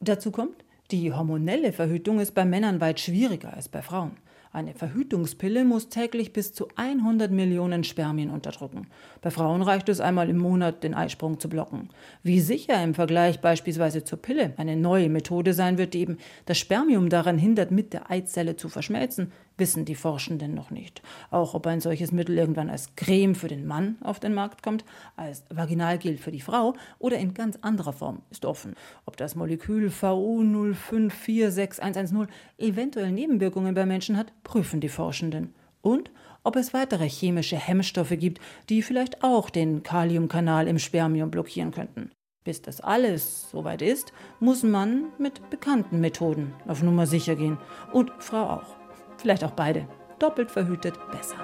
Dazu 0.00 0.30
kommt, 0.30 0.64
die 0.92 1.12
hormonelle 1.12 1.72
Verhütung 1.72 2.20
ist 2.20 2.32
bei 2.32 2.44
Männern 2.44 2.80
weit 2.80 3.00
schwieriger 3.00 3.52
als 3.52 3.68
bei 3.68 3.82
Frauen. 3.82 4.18
Eine 4.56 4.72
Verhütungspille 4.72 5.66
muss 5.66 5.90
täglich 5.90 6.32
bis 6.32 6.54
zu 6.54 6.68
100 6.76 7.30
Millionen 7.30 7.84
Spermien 7.84 8.30
unterdrücken. 8.30 8.86
Bei 9.20 9.30
Frauen 9.30 9.60
reicht 9.60 9.90
es 9.90 10.00
einmal 10.00 10.30
im 10.30 10.38
Monat, 10.38 10.82
den 10.82 10.94
Eisprung 10.94 11.38
zu 11.38 11.50
blocken. 11.50 11.90
Wie 12.22 12.40
sicher 12.40 12.82
im 12.82 12.94
Vergleich 12.94 13.42
beispielsweise 13.42 14.02
zur 14.02 14.22
Pille 14.22 14.54
eine 14.56 14.74
neue 14.74 15.10
Methode 15.10 15.52
sein 15.52 15.76
wird, 15.76 15.92
die 15.92 15.98
eben 16.00 16.16
das 16.46 16.56
Spermium 16.56 17.10
daran 17.10 17.36
hindert, 17.36 17.70
mit 17.70 17.92
der 17.92 18.10
Eizelle 18.10 18.56
zu 18.56 18.70
verschmelzen, 18.70 19.30
wissen 19.56 19.84
die 19.84 19.94
Forschenden 19.94 20.54
noch 20.54 20.70
nicht. 20.70 21.02
Auch 21.30 21.54
ob 21.54 21.66
ein 21.66 21.80
solches 21.80 22.12
Mittel 22.12 22.36
irgendwann 22.36 22.70
als 22.70 22.94
Creme 22.96 23.34
für 23.34 23.48
den 23.48 23.66
Mann 23.66 23.96
auf 24.02 24.20
den 24.20 24.34
Markt 24.34 24.62
kommt, 24.62 24.84
als 25.16 25.44
Vaginalgel 25.48 26.18
für 26.18 26.32
die 26.32 26.40
Frau 26.40 26.74
oder 26.98 27.18
in 27.18 27.34
ganz 27.34 27.58
anderer 27.62 27.92
Form 27.92 28.22
ist 28.30 28.44
offen. 28.44 28.74
Ob 29.04 29.16
das 29.16 29.34
Molekül 29.34 29.90
VU 29.90 30.42
0546110 30.42 32.28
eventuell 32.58 33.12
Nebenwirkungen 33.12 33.74
bei 33.74 33.86
Menschen 33.86 34.16
hat, 34.16 34.32
prüfen 34.44 34.80
die 34.80 34.88
Forschenden. 34.88 35.54
Und 35.82 36.10
ob 36.42 36.56
es 36.56 36.74
weitere 36.74 37.08
chemische 37.08 37.56
Hemmstoffe 37.56 38.16
gibt, 38.18 38.40
die 38.68 38.82
vielleicht 38.82 39.24
auch 39.24 39.50
den 39.50 39.82
Kaliumkanal 39.82 40.68
im 40.68 40.78
Spermium 40.78 41.30
blockieren 41.30 41.72
könnten. 41.72 42.10
Bis 42.44 42.62
das 42.62 42.80
alles 42.80 43.50
soweit 43.50 43.82
ist, 43.82 44.12
muss 44.38 44.62
man 44.62 45.06
mit 45.18 45.50
bekannten 45.50 46.00
Methoden 46.00 46.54
auf 46.68 46.82
Nummer 46.84 47.06
sicher 47.08 47.34
gehen. 47.34 47.58
Und 47.92 48.12
Frau 48.20 48.44
auch. 48.48 48.85
Vielleicht 49.26 49.42
auch 49.42 49.56
beide. 49.56 49.88
Doppelt 50.20 50.52
verhütet 50.52 50.94
besser. 51.10 51.34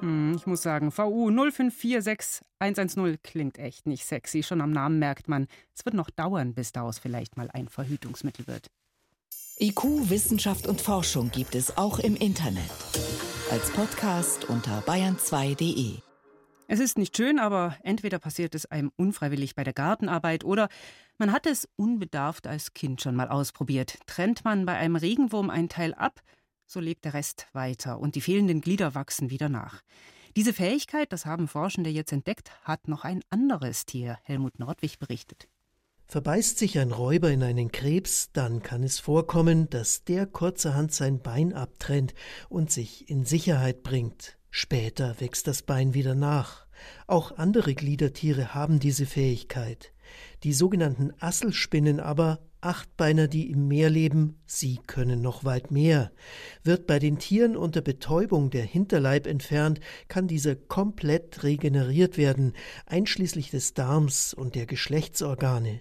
Hm, 0.00 0.32
ich 0.34 0.46
muss 0.46 0.62
sagen, 0.62 0.90
VU 0.90 1.28
0546110 1.28 3.18
klingt 3.22 3.58
echt 3.58 3.86
nicht 3.86 4.06
sexy. 4.06 4.42
Schon 4.42 4.62
am 4.62 4.70
Namen 4.70 4.98
merkt 4.98 5.28
man, 5.28 5.46
es 5.74 5.84
wird 5.84 5.94
noch 5.94 6.08
dauern, 6.08 6.54
bis 6.54 6.72
daraus 6.72 6.98
vielleicht 6.98 7.36
mal 7.36 7.50
ein 7.52 7.68
Verhütungsmittel 7.68 8.46
wird. 8.46 8.70
IQ, 9.60 10.08
Wissenschaft 10.08 10.66
und 10.66 10.80
Forschung 10.80 11.30
gibt 11.30 11.54
es 11.54 11.76
auch 11.76 11.98
im 11.98 12.16
Internet. 12.16 12.70
Als 13.50 13.70
Podcast 13.70 14.48
unter 14.48 14.80
bayern2.de. 14.86 15.98
Es 16.66 16.80
ist 16.80 16.96
nicht 16.96 17.14
schön, 17.14 17.38
aber 17.38 17.76
entweder 17.82 18.18
passiert 18.18 18.54
es 18.54 18.64
einem 18.64 18.90
unfreiwillig 18.96 19.54
bei 19.54 19.64
der 19.64 19.74
Gartenarbeit 19.74 20.44
oder 20.44 20.68
man 21.18 21.32
hat 21.32 21.46
es 21.46 21.68
unbedarft 21.76 22.46
als 22.46 22.72
Kind 22.72 23.02
schon 23.02 23.16
mal 23.16 23.28
ausprobiert. 23.28 23.98
Trennt 24.06 24.44
man 24.44 24.64
bei 24.64 24.76
einem 24.76 24.96
Regenwurm 24.96 25.50
ein 25.50 25.68
Teil 25.68 25.92
ab, 25.92 26.22
so 26.68 26.80
lebt 26.80 27.04
der 27.06 27.14
Rest 27.14 27.46
weiter 27.54 27.98
und 27.98 28.14
die 28.14 28.20
fehlenden 28.20 28.60
Glieder 28.60 28.94
wachsen 28.94 29.30
wieder 29.30 29.48
nach. 29.48 29.82
Diese 30.36 30.52
Fähigkeit, 30.52 31.12
das 31.12 31.24
haben 31.24 31.48
Forschende 31.48 31.90
jetzt 31.90 32.12
entdeckt, 32.12 32.52
hat 32.62 32.86
noch 32.86 33.04
ein 33.04 33.22
anderes 33.30 33.86
Tier, 33.86 34.18
Helmut 34.22 34.58
Nordwig 34.58 34.98
berichtet. 34.98 35.48
Verbeißt 36.04 36.58
sich 36.58 36.78
ein 36.78 36.92
Räuber 36.92 37.30
in 37.30 37.42
einen 37.42 37.72
Krebs, 37.72 38.30
dann 38.32 38.62
kann 38.62 38.82
es 38.82 38.98
vorkommen, 38.98 39.68
dass 39.70 40.04
der 40.04 40.26
kurzerhand 40.26 40.92
sein 40.92 41.20
Bein 41.20 41.54
abtrennt 41.54 42.14
und 42.48 42.70
sich 42.70 43.08
in 43.10 43.24
Sicherheit 43.24 43.82
bringt. 43.82 44.38
Später 44.50 45.20
wächst 45.20 45.46
das 45.46 45.62
Bein 45.62 45.94
wieder 45.94 46.14
nach. 46.14 46.66
Auch 47.06 47.36
andere 47.36 47.74
Gliedertiere 47.74 48.54
haben 48.54 48.78
diese 48.78 49.06
Fähigkeit. 49.06 49.92
Die 50.42 50.52
sogenannten 50.52 51.12
Asselspinnen 51.18 52.00
aber, 52.00 52.38
Achtbeiner, 52.60 53.28
die 53.28 53.50
im 53.50 53.68
Meer 53.68 53.90
leben, 53.90 54.40
sie 54.46 54.78
können 54.86 55.20
noch 55.22 55.44
weit 55.44 55.70
mehr. 55.70 56.10
Wird 56.64 56.86
bei 56.86 56.98
den 56.98 57.18
Tieren 57.18 57.56
unter 57.56 57.82
Betäubung 57.82 58.50
der 58.50 58.64
Hinterleib 58.64 59.26
entfernt, 59.26 59.80
kann 60.08 60.26
dieser 60.26 60.56
komplett 60.56 61.44
regeneriert 61.44 62.18
werden, 62.18 62.54
einschließlich 62.86 63.50
des 63.50 63.74
Darms 63.74 64.34
und 64.34 64.54
der 64.54 64.66
Geschlechtsorgane. 64.66 65.80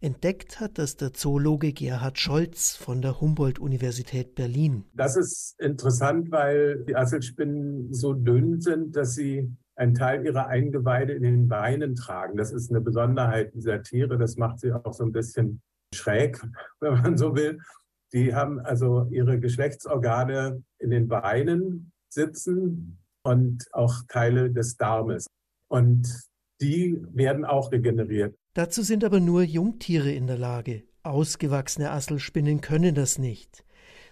Entdeckt 0.00 0.60
hat 0.60 0.78
das 0.78 0.96
der 0.96 1.12
Zoologe 1.12 1.72
Gerhard 1.72 2.18
Scholz 2.18 2.76
von 2.76 3.02
der 3.02 3.20
Humboldt-Universität 3.20 4.34
Berlin. 4.34 4.84
Das 4.92 5.16
ist 5.16 5.56
interessant, 5.58 6.30
weil 6.30 6.84
die 6.84 6.96
Asselspinnen 6.96 7.92
so 7.92 8.12
dünn 8.12 8.60
sind, 8.60 8.96
dass 8.96 9.14
sie 9.14 9.50
einen 9.76 9.94
Teil 9.94 10.24
ihrer 10.24 10.46
Eingeweide 10.46 11.12
in 11.12 11.22
den 11.22 11.48
Beinen 11.48 11.96
tragen. 11.96 12.36
Das 12.36 12.52
ist 12.52 12.70
eine 12.70 12.80
Besonderheit 12.80 13.54
dieser 13.54 13.82
Tiere. 13.82 14.18
Das 14.18 14.36
macht 14.36 14.60
sie 14.60 14.72
auch 14.72 14.92
so 14.92 15.04
ein 15.04 15.12
bisschen 15.12 15.62
schräg, 15.96 16.40
wenn 16.80 16.94
man 16.94 17.16
so 17.16 17.34
will. 17.34 17.60
Die 18.12 18.34
haben 18.34 18.60
also 18.60 19.08
ihre 19.10 19.40
Geschlechtsorgane 19.40 20.62
in 20.78 20.90
den 20.90 21.08
Beinen 21.08 21.92
sitzen 22.08 22.98
und 23.24 23.64
auch 23.72 24.02
Teile 24.08 24.52
des 24.52 24.76
Darmes. 24.76 25.26
Und 25.68 26.08
die 26.60 27.02
werden 27.12 27.44
auch 27.44 27.72
regeneriert. 27.72 28.36
Dazu 28.54 28.82
sind 28.82 29.02
aber 29.04 29.18
nur 29.18 29.42
Jungtiere 29.42 30.12
in 30.12 30.28
der 30.28 30.38
Lage. 30.38 30.84
Ausgewachsene 31.02 31.90
Asselspinnen 31.90 32.60
können 32.60 32.94
das 32.94 33.18
nicht. 33.18 33.64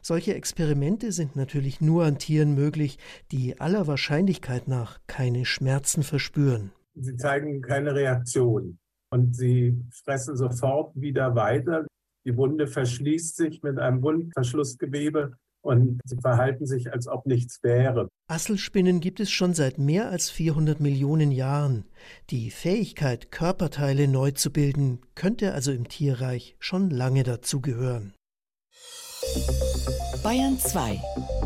Solche 0.02 0.34
Experimente 0.34 1.12
sind 1.12 1.36
natürlich 1.36 1.80
nur 1.80 2.04
an 2.04 2.18
Tieren 2.18 2.56
möglich, 2.56 2.98
die 3.30 3.60
aller 3.60 3.86
Wahrscheinlichkeit 3.86 4.66
nach 4.66 4.98
keine 5.06 5.44
Schmerzen 5.44 6.02
verspüren. 6.02 6.72
Sie 6.94 7.16
zeigen 7.16 7.62
keine 7.62 7.94
Reaktion 7.94 8.78
und 9.12 9.36
sie 9.36 9.78
fressen 9.90 10.36
sofort 10.36 10.98
wieder 10.98 11.36
weiter. 11.36 11.86
Die 12.24 12.36
Wunde 12.36 12.66
verschließt 12.66 13.36
sich 13.36 13.62
mit 13.62 13.78
einem 13.78 14.02
Wundverschlussgewebe 14.02 15.36
und 15.60 16.00
sie 16.04 16.16
verhalten 16.16 16.66
sich, 16.66 16.92
als 16.92 17.06
ob 17.06 17.26
nichts 17.26 17.62
wäre. 17.62 18.08
Asselspinnen 18.28 19.00
gibt 19.00 19.20
es 19.20 19.30
schon 19.30 19.54
seit 19.54 19.78
mehr 19.78 20.08
als 20.08 20.30
400 20.30 20.80
Millionen 20.80 21.30
Jahren. 21.30 21.84
Die 22.30 22.50
Fähigkeit, 22.50 23.30
Körperteile 23.30 24.08
neu 24.08 24.30
zu 24.30 24.50
bilden, 24.50 25.00
könnte 25.14 25.52
also 25.52 25.72
im 25.72 25.88
Tierreich 25.88 26.56
schon 26.58 26.90
lange 26.90 27.22
dazugehören. 27.22 28.14
Bayern 30.22 30.58
2. 30.58 31.00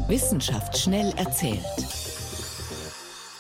Wissenschaft 0.08 0.78
schnell 0.78 1.12
erzählt. 1.16 2.05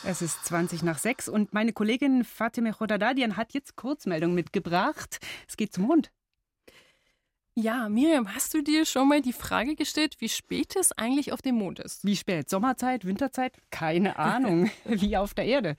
Es 0.08 0.22
ist 0.22 0.44
20 0.44 0.84
nach 0.84 0.98
6 0.98 1.28
und 1.28 1.52
meine 1.52 1.72
Kollegin 1.72 2.22
Fatime 2.22 2.72
Chodadadian 2.72 3.36
hat 3.36 3.54
jetzt 3.54 3.74
Kurzmeldung 3.74 4.34
mitgebracht. 4.34 5.18
Es 5.48 5.56
geht 5.56 5.72
zum 5.72 5.82
Mond. 5.82 6.12
Ja, 7.56 7.88
Miriam, 7.88 8.32
hast 8.32 8.54
du 8.54 8.62
dir 8.62 8.84
schon 8.84 9.08
mal 9.08 9.20
die 9.20 9.32
Frage 9.32 9.74
gestellt, 9.74 10.14
wie 10.20 10.28
spät 10.28 10.76
es 10.76 10.92
eigentlich 10.92 11.32
auf 11.32 11.42
dem 11.42 11.56
Mond 11.56 11.80
ist? 11.80 12.04
Wie 12.04 12.14
spät? 12.14 12.48
Sommerzeit, 12.48 13.04
Winterzeit? 13.04 13.56
Keine 13.70 14.16
Ahnung. 14.16 14.70
wie 14.84 15.16
auf 15.16 15.34
der 15.34 15.46
Erde. 15.46 15.76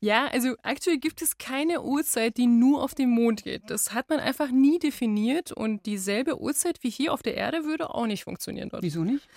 Ja, 0.00 0.26
also 0.26 0.56
aktuell 0.62 0.98
gibt 0.98 1.22
es 1.22 1.38
keine 1.38 1.82
Uhrzeit, 1.82 2.36
die 2.36 2.46
nur 2.46 2.82
auf 2.82 2.94
dem 2.94 3.10
Mond 3.10 3.44
geht. 3.44 3.62
Das 3.68 3.94
hat 3.94 4.10
man 4.10 4.18
einfach 4.18 4.50
nie 4.50 4.80
definiert 4.80 5.52
und 5.52 5.86
dieselbe 5.86 6.40
Uhrzeit 6.40 6.82
wie 6.82 6.90
hier 6.90 7.12
auf 7.12 7.22
der 7.22 7.36
Erde 7.36 7.64
würde 7.64 7.94
auch 7.94 8.06
nicht 8.06 8.24
funktionieren 8.24 8.68
dort. 8.68 8.82
Wieso 8.82 9.04
nicht? 9.04 9.28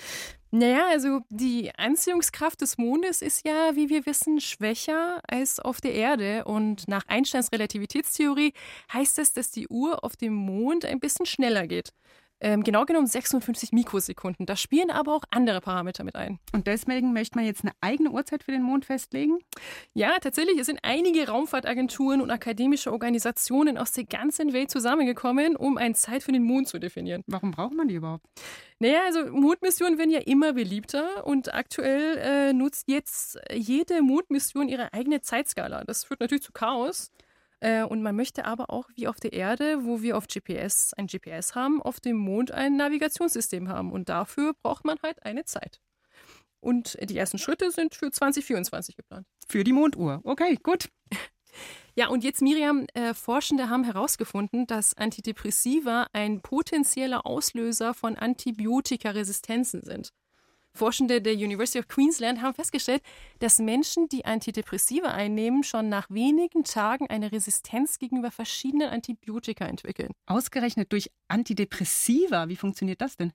Naja, 0.49 0.87
also 0.89 1.19
die 1.29 1.71
Anziehungskraft 1.75 2.61
des 2.61 2.77
Mondes 2.77 3.21
ist 3.21 3.45
ja, 3.45 3.75
wie 3.75 3.89
wir 3.89 4.05
wissen, 4.05 4.41
schwächer 4.41 5.21
als 5.27 5.59
auf 5.59 5.81
der 5.81 5.93
Erde. 5.93 6.45
Und 6.45 6.87
nach 6.87 7.03
Einsteins 7.07 7.51
Relativitätstheorie 7.51 8.53
heißt 8.91 9.19
es, 9.19 9.33
dass 9.33 9.51
die 9.51 9.67
Uhr 9.67 10.03
auf 10.03 10.15
dem 10.15 10.33
Mond 10.33 10.85
ein 10.85 10.99
bisschen 10.99 11.25
schneller 11.25 11.67
geht. 11.67 11.93
Ähm, 12.41 12.63
genau 12.63 12.85
genommen 12.85 13.07
56 13.07 13.71
Mikrosekunden. 13.71 14.45
Da 14.45 14.55
spielen 14.55 14.91
aber 14.91 15.15
auch 15.15 15.23
andere 15.31 15.61
Parameter 15.61 16.03
mit 16.03 16.15
ein. 16.15 16.39
Und 16.51 16.67
deswegen 16.67 17.13
möchte 17.13 17.37
man 17.37 17.45
jetzt 17.45 17.63
eine 17.63 17.73
eigene 17.79 18.11
Uhrzeit 18.11 18.43
für 18.43 18.51
den 18.51 18.61
Mond 18.61 18.85
festlegen? 18.85 19.39
Ja, 19.93 20.17
tatsächlich. 20.19 20.59
Es 20.59 20.65
sind 20.65 20.79
einige 20.83 21.27
Raumfahrtagenturen 21.27 22.21
und 22.21 22.29
akademische 22.31 22.91
Organisationen 22.91 23.77
aus 23.77 23.93
der 23.93 24.03
ganzen 24.03 24.51
Welt 24.51 24.69
zusammengekommen, 24.69 25.55
um 25.55 25.77
eine 25.77 25.95
Zeit 25.95 26.23
für 26.23 26.33
den 26.33 26.43
Mond 26.43 26.67
zu 26.67 26.77
definieren. 26.77 27.23
Warum 27.27 27.51
braucht 27.51 27.73
man 27.73 27.87
die 27.87 27.95
überhaupt? 27.95 28.25
Naja, 28.79 28.99
also 29.05 29.25
Mondmissionen 29.27 29.97
werden 29.97 30.11
ja 30.11 30.19
immer 30.19 30.53
beliebter 30.53 31.25
und 31.25 31.53
aktuell 31.53 32.17
äh, 32.17 32.53
nutzt 32.53 32.89
jetzt 32.89 33.39
jede 33.53 34.01
Mondmission 34.01 34.67
ihre 34.67 34.93
eigene 34.93 35.21
Zeitskala. 35.21 35.85
Das 35.85 36.03
führt 36.03 36.19
natürlich 36.19 36.43
zu 36.43 36.51
Chaos. 36.51 37.11
Äh, 37.59 37.83
und 37.83 38.01
man 38.01 38.15
möchte 38.15 38.45
aber 38.45 38.69
auch, 38.69 38.89
wie 38.95 39.07
auf 39.07 39.19
der 39.19 39.33
Erde, 39.33 39.85
wo 39.85 40.01
wir 40.01 40.17
auf 40.17 40.27
GPS 40.27 40.93
ein 40.93 41.07
GPS 41.07 41.55
haben, 41.55 41.81
auf 41.81 41.99
dem 41.99 42.17
Mond 42.17 42.51
ein 42.51 42.75
Navigationssystem 42.77 43.69
haben. 43.69 43.91
Und 43.91 44.09
dafür 44.09 44.53
braucht 44.61 44.85
man 44.85 44.97
halt 45.03 45.23
eine 45.23 45.45
Zeit. 45.45 45.79
Und 46.59 46.97
die 47.01 47.17
ersten 47.17 47.37
Schritte 47.37 47.71
sind 47.71 47.93
für 47.93 48.09
2024 48.09 48.95
geplant. 48.95 49.27
Für 49.47 49.63
die 49.63 49.73
Monduhr. 49.73 50.21
Okay, 50.23 50.57
gut. 50.61 50.89
Ja, 51.97 52.09
und 52.09 52.25
jetzt, 52.25 52.41
Miriam, 52.41 52.85
äh, 52.93 53.13
Forschende 53.13 53.69
haben 53.69 53.85
herausgefunden, 53.85 54.67
dass 54.67 54.97
Antidepressiva 54.97 56.07
ein 56.11 56.41
potenzieller 56.41 57.25
Auslöser 57.25 57.93
von 57.93 58.17
Antibiotikaresistenzen 58.17 59.81
sind. 59.81 60.09
Forschende 60.75 61.21
der 61.21 61.33
University 61.33 61.79
of 61.79 61.87
Queensland 61.87 62.41
haben 62.41 62.53
festgestellt, 62.53 63.01
dass 63.39 63.59
Menschen, 63.59 64.09
die 64.09 64.25
Antidepressiva 64.25 65.07
einnehmen, 65.07 65.63
schon 65.63 65.89
nach 65.89 66.09
wenigen 66.09 66.63
Tagen 66.63 67.07
eine 67.09 67.31
Resistenz 67.31 67.97
gegenüber 67.97 68.29
verschiedenen 68.29 68.89
Antibiotika 68.89 69.65
entwickeln. 69.65 70.11
Ausgerechnet 70.25 70.91
durch 70.91 71.09
Antidepressiva, 71.27 72.49
wie 72.49 72.55
funktioniert 72.55 73.01
das 73.01 73.17
denn? 73.17 73.31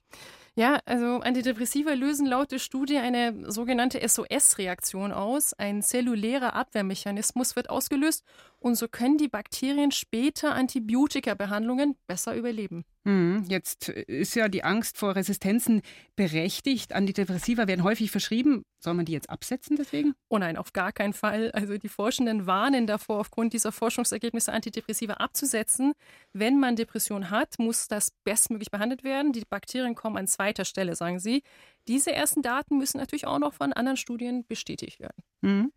Ja, 0.57 0.81
also 0.85 1.21
Antidepressiva 1.21 1.93
lösen 1.93 2.27
laut 2.27 2.51
der 2.51 2.59
Studie 2.59 2.99
eine 2.99 3.51
sogenannte 3.51 4.07
SOS-Reaktion 4.07 5.13
aus. 5.13 5.53
Ein 5.55 5.81
zellulärer 5.81 6.55
Abwehrmechanismus 6.55 7.55
wird 7.57 7.71
ausgelöst 7.71 8.25
und 8.59 8.75
so 8.75 8.89
können 8.89 9.17
die 9.17 9.29
Bakterien 9.29 9.91
später 9.91 10.55
Antibiotika-Behandlungen 10.55 11.97
besser 12.07 12.35
überleben. 12.35 12.85
Hm, 13.07 13.47
jetzt 13.49 13.89
ist 13.89 14.35
ja 14.35 14.49
die 14.49 14.63
Angst 14.63 14.99
vor 14.99 15.17
Resistenzen 15.17 15.81
berechtigt. 16.17 16.93
Antidepressiva 16.93 17.67
werden 17.67 17.83
häufig 17.83 18.11
verschrieben. 18.11 18.63
Soll 18.79 18.93
man 18.93 19.07
die 19.07 19.13
jetzt 19.13 19.31
absetzen 19.31 19.77
deswegen? 19.77 20.15
Oh 20.29 20.37
nein, 20.37 20.59
auf 20.59 20.75
gar 20.75 20.93
keinen 20.93 21.15
Fall. 21.15 21.51
Also 21.53 21.79
die 21.79 21.89
Forschenden 21.89 22.47
warnen 22.47 22.87
davor, 22.87 23.21
aufgrund 23.21 23.55
dieser 23.55 23.73
Forschungsergebnisse 23.73 24.53
Antidepressiva 24.53 25.15
abzusetzen. 25.15 25.95
Wenn 26.35 26.61
man 26.61 26.77
Depression 26.77 27.31
hat, 27.31 27.59
muss 27.59 27.89
das 27.89 28.13
bestmöglich 28.25 28.71
behandelt 28.71 29.03
werden. 29.03 29.33
Die 29.33 29.45
Bakterien 29.49 29.95
kommen 29.95 30.19
an 30.19 30.27
zweiter 30.41 30.65
Stelle, 30.65 30.97
sagen 30.97 31.19
sie. 31.19 31.43
Diese 31.87 32.13
ersten 32.13 32.41
Daten 32.41 32.79
müssen 32.79 32.97
natürlich 32.97 33.27
auch 33.27 33.39
noch 33.39 33.53
von 33.53 33.75
anderen 33.75 33.99
Studien 33.99 34.47
bestätigt 34.47 34.99
werden. 34.99 35.23
Mhm. 35.43 35.73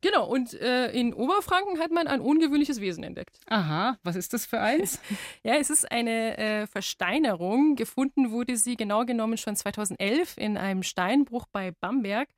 Genau, 0.00 0.26
und 0.26 0.54
äh, 0.54 0.90
in 0.92 1.12
Oberfranken 1.12 1.78
hat 1.80 1.90
man 1.90 2.06
ein 2.06 2.20
ungewöhnliches 2.20 2.80
Wesen 2.80 3.02
entdeckt. 3.04 3.38
Aha, 3.48 3.98
was 4.02 4.16
ist 4.16 4.32
das 4.32 4.46
für 4.46 4.60
eins? 4.60 5.00
ja, 5.42 5.56
es 5.56 5.70
ist 5.70 5.90
eine 5.90 6.38
äh, 6.38 6.66
Versteinerung. 6.68 7.74
Gefunden 7.74 8.30
wurde 8.30 8.56
sie 8.56 8.76
genau 8.76 9.04
genommen 9.04 9.36
schon 9.36 9.56
2011 9.56 10.38
in 10.38 10.56
einem 10.56 10.84
Steinbruch 10.84 11.46
bei 11.52 11.72
Bamberg. 11.72 12.28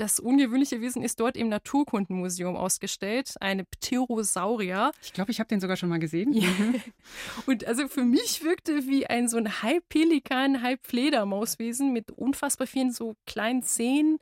Das 0.00 0.18
ungewöhnliche 0.18 0.80
Wesen 0.80 1.02
ist 1.02 1.20
dort 1.20 1.36
im 1.36 1.50
Naturkundenmuseum 1.50 2.56
ausgestellt, 2.56 3.34
eine 3.38 3.64
Pterosaurier. 3.64 4.92
Ich 5.02 5.12
glaube, 5.12 5.30
ich 5.30 5.40
habe 5.40 5.48
den 5.48 5.60
sogar 5.60 5.76
schon 5.76 5.90
mal 5.90 5.98
gesehen. 5.98 6.32
Ja. 6.32 6.48
Und 7.46 7.66
also 7.66 7.86
für 7.86 8.02
mich 8.02 8.42
wirkte 8.42 8.86
wie 8.86 9.06
ein 9.06 9.28
so 9.28 9.36
ein 9.36 9.62
halb 9.62 9.86
Pelikan, 9.90 10.62
halb 10.62 10.86
Fledermauswesen 10.86 11.92
mit 11.92 12.12
unfassbar 12.12 12.66
vielen 12.66 12.92
so 12.92 13.14
kleinen 13.26 13.62
Zähnen 13.62 14.20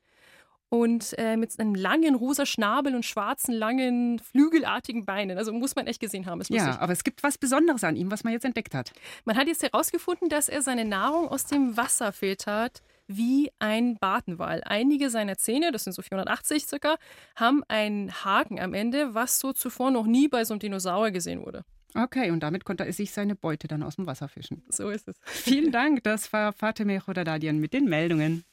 und 0.68 1.16
äh, 1.16 1.36
mit 1.36 1.58
einem 1.60 1.76
langen 1.76 2.16
rosa 2.16 2.44
Schnabel 2.44 2.96
und 2.96 3.06
schwarzen, 3.06 3.54
langen, 3.54 4.18
flügelartigen 4.18 5.06
Beinen. 5.06 5.38
Also 5.38 5.52
muss 5.52 5.76
man 5.76 5.86
echt 5.86 6.00
gesehen 6.00 6.26
haben. 6.26 6.42
ja, 6.48 6.66
lustig. 6.66 6.82
aber 6.82 6.92
es 6.92 7.04
gibt 7.04 7.22
was 7.22 7.38
Besonderes 7.38 7.84
an 7.84 7.94
ihm, 7.94 8.10
was 8.10 8.24
man 8.24 8.32
jetzt 8.32 8.44
entdeckt 8.44 8.74
hat. 8.74 8.92
Man 9.24 9.36
hat 9.36 9.46
jetzt 9.46 9.62
herausgefunden, 9.62 10.28
dass 10.28 10.48
er 10.48 10.60
seine 10.60 10.84
Nahrung 10.84 11.28
aus 11.28 11.46
dem 11.46 11.76
Wasser 11.76 12.12
filtert 12.12 12.82
wie 13.08 13.50
ein 13.58 13.96
Bartenwal. 13.96 14.62
Einige 14.64 15.10
seiner 15.10 15.36
Zähne, 15.36 15.72
das 15.72 15.84
sind 15.84 15.94
so 15.94 16.02
480 16.02 16.66
circa, 16.66 16.96
haben 17.34 17.64
einen 17.66 18.12
Haken 18.12 18.60
am 18.60 18.74
Ende, 18.74 19.14
was 19.14 19.40
so 19.40 19.52
zuvor 19.52 19.90
noch 19.90 20.06
nie 20.06 20.28
bei 20.28 20.44
so 20.44 20.54
einem 20.54 20.60
Dinosaurier 20.60 21.10
gesehen 21.10 21.44
wurde. 21.44 21.64
Okay, 21.94 22.30
und 22.30 22.40
damit 22.40 22.64
konnte 22.64 22.84
er 22.84 22.92
sich 22.92 23.12
seine 23.12 23.34
Beute 23.34 23.66
dann 23.66 23.82
aus 23.82 23.96
dem 23.96 24.06
Wasser 24.06 24.28
fischen. 24.28 24.62
So 24.68 24.90
ist 24.90 25.08
es. 25.08 25.16
Vielen 25.24 25.72
Dank, 25.72 26.04
das 26.04 26.32
war 26.32 26.52
Fateme 26.52 27.00
Chodadadian 27.00 27.58
mit 27.58 27.72
den 27.72 27.86
Meldungen. 27.86 28.44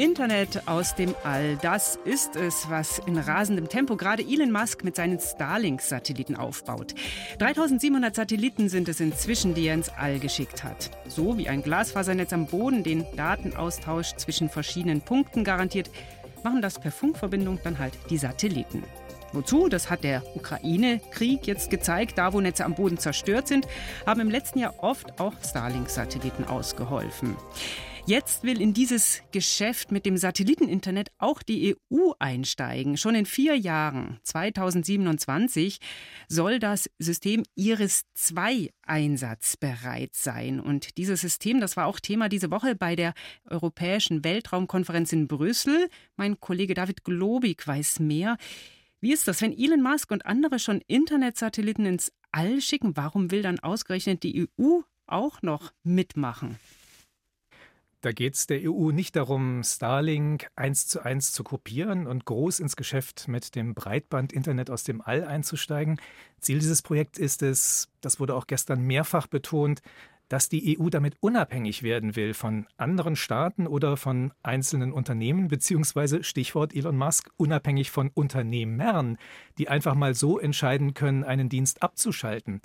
Internet 0.00 0.66
aus 0.66 0.94
dem 0.94 1.14
All, 1.24 1.58
das 1.60 1.98
ist 2.06 2.34
es, 2.34 2.70
was 2.70 3.00
in 3.00 3.18
rasendem 3.18 3.68
Tempo 3.68 3.96
gerade 3.96 4.22
Elon 4.22 4.50
Musk 4.50 4.82
mit 4.82 4.96
seinen 4.96 5.20
Starlink-Satelliten 5.20 6.36
aufbaut. 6.36 6.94
3700 7.38 8.14
Satelliten 8.14 8.70
sind 8.70 8.88
es 8.88 9.00
inzwischen, 9.00 9.52
die 9.52 9.66
er 9.66 9.74
ins 9.74 9.90
All 9.90 10.18
geschickt 10.18 10.64
hat. 10.64 10.90
So 11.06 11.36
wie 11.36 11.50
ein 11.50 11.62
Glasfasernetz 11.62 12.32
am 12.32 12.46
Boden 12.46 12.82
den 12.82 13.04
Datenaustausch 13.14 14.16
zwischen 14.16 14.48
verschiedenen 14.48 15.02
Punkten 15.02 15.44
garantiert, 15.44 15.90
machen 16.42 16.62
das 16.62 16.78
per 16.78 16.92
Funkverbindung 16.92 17.58
dann 17.62 17.78
halt 17.78 17.92
die 18.08 18.16
Satelliten. 18.16 18.82
Wozu? 19.34 19.68
Das 19.68 19.90
hat 19.90 20.02
der 20.02 20.22
Ukraine-Krieg 20.34 21.46
jetzt 21.46 21.68
gezeigt. 21.68 22.16
Da, 22.16 22.32
wo 22.32 22.40
Netze 22.40 22.64
am 22.64 22.74
Boden 22.74 22.96
zerstört 22.96 23.48
sind, 23.48 23.68
haben 24.06 24.20
im 24.20 24.30
letzten 24.30 24.60
Jahr 24.60 24.76
oft 24.78 25.20
auch 25.20 25.34
Starlink-Satelliten 25.44 26.44
ausgeholfen. 26.44 27.36
Jetzt 28.10 28.42
will 28.42 28.60
in 28.60 28.74
dieses 28.74 29.22
Geschäft 29.30 29.92
mit 29.92 30.04
dem 30.04 30.16
Satelliteninternet 30.16 31.12
auch 31.18 31.44
die 31.44 31.76
EU 31.92 32.10
einsteigen. 32.18 32.96
Schon 32.96 33.14
in 33.14 33.24
vier 33.24 33.54
Jahren, 33.54 34.18
2027, 34.24 35.78
soll 36.26 36.58
das 36.58 36.90
System 36.98 37.44
Iris 37.54 38.02
2 38.14 38.70
einsatzbereit 38.82 40.16
sein. 40.16 40.58
Und 40.58 40.98
dieses 40.98 41.20
System, 41.20 41.60
das 41.60 41.76
war 41.76 41.86
auch 41.86 42.00
Thema 42.00 42.28
diese 42.28 42.50
Woche 42.50 42.74
bei 42.74 42.96
der 42.96 43.14
Europäischen 43.48 44.24
Weltraumkonferenz 44.24 45.12
in 45.12 45.28
Brüssel. 45.28 45.88
Mein 46.16 46.40
Kollege 46.40 46.74
David 46.74 47.04
Globig 47.04 47.64
weiß 47.64 48.00
mehr. 48.00 48.38
Wie 49.00 49.12
ist 49.12 49.28
das, 49.28 49.40
wenn 49.40 49.56
Elon 49.56 49.82
Musk 49.82 50.10
und 50.10 50.26
andere 50.26 50.58
schon 50.58 50.82
Internetsatelliten 50.88 51.86
ins 51.86 52.10
All 52.32 52.60
schicken? 52.60 52.96
Warum 52.96 53.30
will 53.30 53.42
dann 53.42 53.60
ausgerechnet 53.60 54.24
die 54.24 54.48
EU 54.58 54.80
auch 55.06 55.42
noch 55.42 55.72
mitmachen? 55.84 56.58
Da 58.02 58.12
geht 58.12 58.34
es 58.34 58.46
der 58.46 58.60
EU 58.62 58.92
nicht 58.92 59.14
darum, 59.14 59.62
Starlink 59.62 60.48
eins 60.56 60.86
zu 60.86 61.04
eins 61.04 61.32
zu 61.32 61.44
kopieren 61.44 62.06
und 62.06 62.24
groß 62.24 62.60
ins 62.60 62.76
Geschäft 62.76 63.28
mit 63.28 63.54
dem 63.54 63.74
Breitband-Internet 63.74 64.70
aus 64.70 64.84
dem 64.84 65.02
All 65.02 65.24
einzusteigen. 65.24 66.00
Ziel 66.38 66.60
dieses 66.60 66.80
Projekts 66.80 67.18
ist 67.18 67.42
es, 67.42 67.88
das 68.00 68.18
wurde 68.18 68.34
auch 68.34 68.46
gestern 68.46 68.80
mehrfach 68.80 69.26
betont, 69.26 69.82
dass 70.30 70.48
die 70.48 70.78
EU 70.78 70.88
damit 70.88 71.16
unabhängig 71.20 71.82
werden 71.82 72.16
will 72.16 72.34
von 72.34 72.66
anderen 72.78 73.16
Staaten 73.16 73.66
oder 73.66 73.96
von 73.96 74.32
einzelnen 74.42 74.92
Unternehmen, 74.92 75.48
beziehungsweise 75.48 76.22
Stichwort 76.22 76.74
Elon 76.74 76.96
Musk, 76.96 77.30
unabhängig 77.36 77.90
von 77.90 78.10
Unternehmern, 78.14 79.18
die 79.58 79.68
einfach 79.68 79.96
mal 79.96 80.14
so 80.14 80.38
entscheiden 80.38 80.94
können, 80.94 81.24
einen 81.24 81.48
Dienst 81.48 81.82
abzuschalten. 81.82 82.62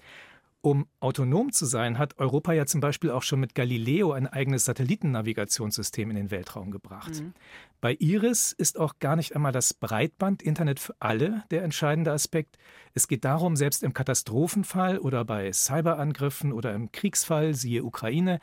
Um 0.66 0.88
autonom 1.00 1.52
zu 1.52 1.68
sein, 1.68 2.00
hat 2.00 2.18
Europa 2.18 2.52
ja 2.52 2.66
zum 2.66 2.82
Beispiel 2.82 3.12
auch 3.12 3.22
schon 3.22 3.40
mit 3.40 3.54
Galileo 3.54 4.14
ein 4.14 4.26
eigenes 4.26 4.66
Satellitennavigationssystem 4.66 6.10
in 6.10 6.16
den 6.16 6.32
Weltraum 6.32 6.72
gebracht. 6.72 7.22
Mhm. 7.22 7.36
Bei 7.82 7.94
Iris 8.00 8.52
ist 8.52 8.80
auch 8.80 8.98
gar 8.98 9.16
nicht 9.16 9.36
einmal 9.36 9.52
das 9.52 9.76
Breitband-Internet 9.76 10.80
für 10.80 10.96
alle 10.98 11.44
der 11.52 11.62
entscheidende 11.62 12.12
Aspekt. 12.12 12.58
Es 12.96 13.08
geht 13.08 13.26
darum, 13.26 13.56
selbst 13.56 13.84
im 13.84 13.94
Katastrophenfall 13.94 14.98
oder 14.98 15.24
bei 15.24 15.54
Cyberangriffen 15.54 16.52
oder 16.52 16.74
im 16.74 16.92
Kriegsfall, 16.92 17.54
siehe 17.54 17.84
Ukraine, 17.84 18.40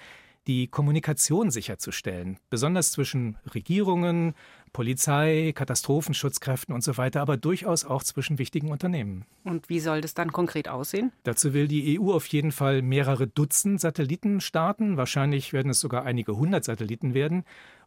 die 0.46 0.68
Kommunikation 0.68 1.50
sicherzustellen, 1.50 2.38
besonders 2.50 2.92
zwischen 2.92 3.36
Regierungen, 3.52 4.34
Polizei, 4.72 5.52
Katastrophenschutzkräften 5.54 6.74
und 6.74 6.82
so 6.82 6.96
weiter, 6.96 7.20
aber 7.20 7.36
durchaus 7.36 7.84
auch 7.84 8.02
zwischen 8.02 8.38
wichtigen 8.38 8.70
Unternehmen. 8.70 9.24
Und 9.44 9.68
wie 9.68 9.80
soll 9.80 10.00
das 10.00 10.14
dann 10.14 10.32
konkret 10.32 10.68
aussehen? 10.68 11.12
Dazu 11.24 11.52
will 11.52 11.68
die 11.68 11.98
EU 12.00 12.12
auf 12.12 12.26
jeden 12.26 12.52
Fall 12.52 12.82
mehrere 12.82 13.26
Dutzend 13.26 13.80
Satelliten 13.80 14.40
starten. 14.40 14.96
Wahrscheinlich 14.96 15.52
werden 15.52 15.70
es 15.70 15.80
sogar 15.80 16.04
einige 16.04 16.36
hundert 16.36 16.64
Satelliten 16.64 17.14
werden. 17.14 17.44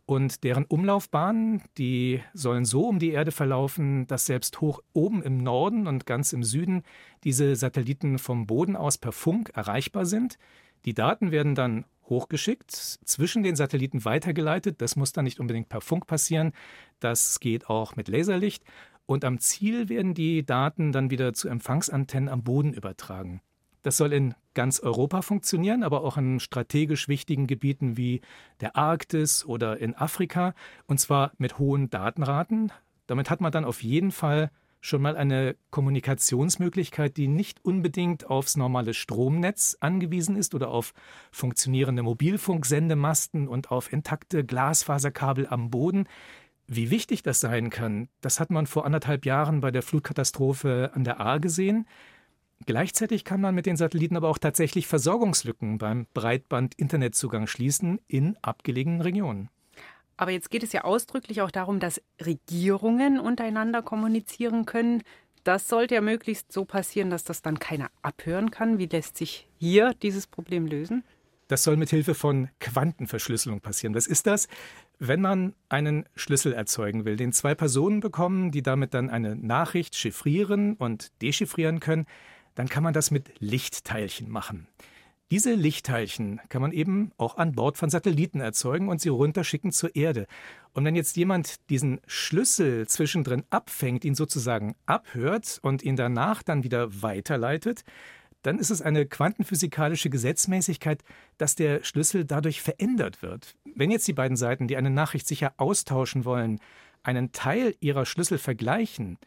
Und 0.07 0.43
deren 0.43 0.65
Umlaufbahnen, 0.65 1.63
die 1.79 2.21
sollen 2.33 2.63
so 2.63 2.87
um 2.87 2.99
die 2.99 3.09
Erde 3.09 3.31
verlaufen, 3.31 4.05
dass 4.05 4.27
selbst 4.27 4.61
hoch 4.61 4.81
oben 4.93 5.23
im 5.23 5.37
Norden 5.37 5.87
und 5.87 6.05
ganz 6.05 6.31
im 6.31 6.43
Süden 6.43 6.83
diese 7.23 7.55
Satelliten 7.55 8.19
vom 8.19 8.45
Boden 8.45 8.75
aus 8.75 8.99
per 8.99 9.11
Funk 9.11 9.49
erreichbar 9.55 10.05
sind. 10.05 10.37
Die 10.85 10.93
Daten 10.93 11.31
werden 11.31 11.55
dann 11.55 11.85
hochgeschickt, 12.09 12.71
zwischen 12.71 13.43
den 13.43 13.55
Satelliten 13.55 14.05
weitergeleitet. 14.05 14.81
Das 14.81 14.95
muss 14.95 15.11
dann 15.11 15.25
nicht 15.25 15.39
unbedingt 15.39 15.69
per 15.69 15.81
Funk 15.81 16.07
passieren. 16.07 16.53
Das 16.99 17.39
geht 17.39 17.69
auch 17.69 17.95
mit 17.95 18.07
Laserlicht. 18.07 18.63
Und 19.05 19.23
am 19.23 19.39
Ziel 19.39 19.89
werden 19.89 20.13
die 20.13 20.45
Daten 20.45 20.91
dann 20.91 21.09
wieder 21.09 21.33
zu 21.33 21.47
Empfangsantennen 21.47 22.29
am 22.29 22.43
Boden 22.43 22.73
übertragen. 22.73 23.41
Das 23.83 23.97
soll 23.97 24.13
in 24.13 24.33
ganz 24.55 24.79
Europa 24.79 25.21
funktionieren, 25.21 25.83
aber 25.83 26.03
auch 26.03 26.17
in 26.17 26.39
strategisch 26.39 27.07
wichtigen 27.07 27.45
Gebieten 27.45 27.97
wie 27.97 28.21
der 28.59 28.75
Arktis 28.75 29.45
oder 29.45 29.77
in 29.77 29.93
Afrika, 29.93 30.55
und 30.87 30.99
zwar 30.99 31.33
mit 31.37 31.59
hohen 31.59 31.91
Datenraten. 31.91 32.71
Damit 33.05 33.29
hat 33.29 33.41
man 33.41 33.51
dann 33.51 33.63
auf 33.63 33.83
jeden 33.83 34.11
Fall 34.11 34.49
schon 34.85 35.01
mal 35.01 35.17
eine 35.17 35.55
Kommunikationsmöglichkeit, 35.71 37.17
die 37.17 37.27
nicht 37.27 37.63
unbedingt 37.65 38.29
aufs 38.29 38.55
normale 38.55 38.93
Stromnetz 38.93 39.75
angewiesen 39.79 40.35
ist 40.35 40.53
oder 40.53 40.69
auf 40.69 40.93
funktionierende 41.31 42.03
Mobilfunksendemasten 42.03 43.47
und 43.47 43.71
auf 43.71 43.91
intakte 43.91 44.45
Glasfaserkabel 44.45 45.47
am 45.47 45.71
Boden. 45.71 46.07
Wie 46.67 46.91
wichtig 46.91 47.23
das 47.23 47.39
sein 47.39 47.71
kann, 47.71 48.09
das 48.21 48.39
hat 48.39 48.51
man 48.51 48.67
vor 48.67 48.85
anderthalb 48.85 49.25
Jahren 49.25 49.59
bei 49.59 49.71
der 49.71 49.81
Flutkatastrophe 49.81 50.91
an 50.93 51.03
der 51.03 51.19
Ahr 51.19 51.39
gesehen. 51.39 51.87
Gleichzeitig 52.65 53.23
kann 53.23 53.41
man 53.41 53.55
mit 53.55 53.65
den 53.65 53.77
Satelliten 53.77 54.15
aber 54.15 54.29
auch 54.29 54.37
tatsächlich 54.37 54.87
Versorgungslücken 54.87 55.79
beim 55.79 56.05
Breitband-Internetzugang 56.13 57.47
schließen 57.47 57.99
in 58.07 58.37
abgelegenen 58.41 59.01
Regionen. 59.01 59.49
Aber 60.17 60.31
jetzt 60.31 60.49
geht 60.49 60.63
es 60.63 60.71
ja 60.71 60.83
ausdrücklich 60.83 61.41
auch 61.41 61.51
darum, 61.51 61.79
dass 61.79 62.01
Regierungen 62.23 63.19
untereinander 63.19 63.81
kommunizieren 63.81 64.65
können. 64.65 65.03
Das 65.43 65.67
sollte 65.67 65.95
ja 65.95 66.01
möglichst 66.01 66.51
so 66.51 66.65
passieren, 66.65 67.09
dass 67.09 67.23
das 67.23 67.41
dann 67.41 67.59
keiner 67.59 67.91
abhören 68.01 68.49
kann. 68.49 68.77
Wie 68.79 68.87
lässt 68.87 69.17
sich 69.17 69.47
hier 69.59 69.93
dieses 70.01 70.25
Problem 70.27 70.65
lösen? 70.65 71.03
Das 71.47 71.63
soll 71.63 71.77
mit 71.77 71.91
Hilfe 71.91 72.15
von 72.15 72.49
Quantenverschlüsselung 72.59 73.61
passieren. 73.61 73.93
Was 73.93 74.07
ist 74.07 74.25
das? 74.25 74.47
Wenn 74.97 75.21
man 75.21 75.53
einen 75.69 76.05
Schlüssel 76.15 76.53
erzeugen 76.53 77.05
will, 77.05 77.17
den 77.17 77.33
zwei 77.33 77.53
Personen 77.53 77.99
bekommen, 77.99 78.49
die 78.49 78.63
damit 78.63 78.95
dann 78.95 79.11
eine 79.11 79.35
Nachricht 79.35 79.95
chiffrieren 79.95 80.73
und 80.73 81.11
dechiffrieren 81.21 81.79
können, 81.79 82.07
dann 82.55 82.67
kann 82.67 82.81
man 82.81 82.93
das 82.93 83.11
mit 83.11 83.39
Lichtteilchen 83.39 84.29
machen. 84.29 84.67
Diese 85.35 85.53
Lichtteilchen 85.53 86.39
kann 86.47 86.61
man 86.61 86.71
eben 86.71 87.11
auch 87.17 87.35
an 87.35 87.51
Bord 87.51 87.77
von 87.77 87.89
Satelliten 87.89 88.39
erzeugen 88.39 88.87
und 88.87 89.01
sie 89.01 89.09
runterschicken 89.09 89.73
zur 89.73 89.93
Erde. 89.93 90.27
Und 90.71 90.85
wenn 90.85 90.95
jetzt 90.95 91.17
jemand 91.17 91.69
diesen 91.69 91.99
Schlüssel 92.07 92.87
zwischendrin 92.87 93.43
abfängt, 93.49 94.05
ihn 94.05 94.15
sozusagen 94.15 94.75
abhört 94.85 95.59
und 95.61 95.83
ihn 95.83 95.97
danach 95.97 96.41
dann 96.41 96.63
wieder 96.63 97.01
weiterleitet, 97.01 97.83
dann 98.43 98.59
ist 98.59 98.69
es 98.69 98.81
eine 98.81 99.05
quantenphysikalische 99.07 100.09
Gesetzmäßigkeit, 100.09 101.03
dass 101.37 101.55
der 101.55 101.83
Schlüssel 101.83 102.23
dadurch 102.23 102.61
verändert 102.61 103.21
wird. 103.21 103.57
Wenn 103.75 103.91
jetzt 103.91 104.07
die 104.07 104.13
beiden 104.13 104.37
Seiten, 104.37 104.69
die 104.69 104.77
eine 104.77 104.89
Nachricht 104.89 105.27
sicher 105.27 105.53
austauschen 105.57 106.23
wollen, 106.23 106.61
einen 107.03 107.33
Teil 107.33 107.75
ihrer 107.81 108.05
Schlüssel 108.05 108.37
vergleichen, 108.37 109.17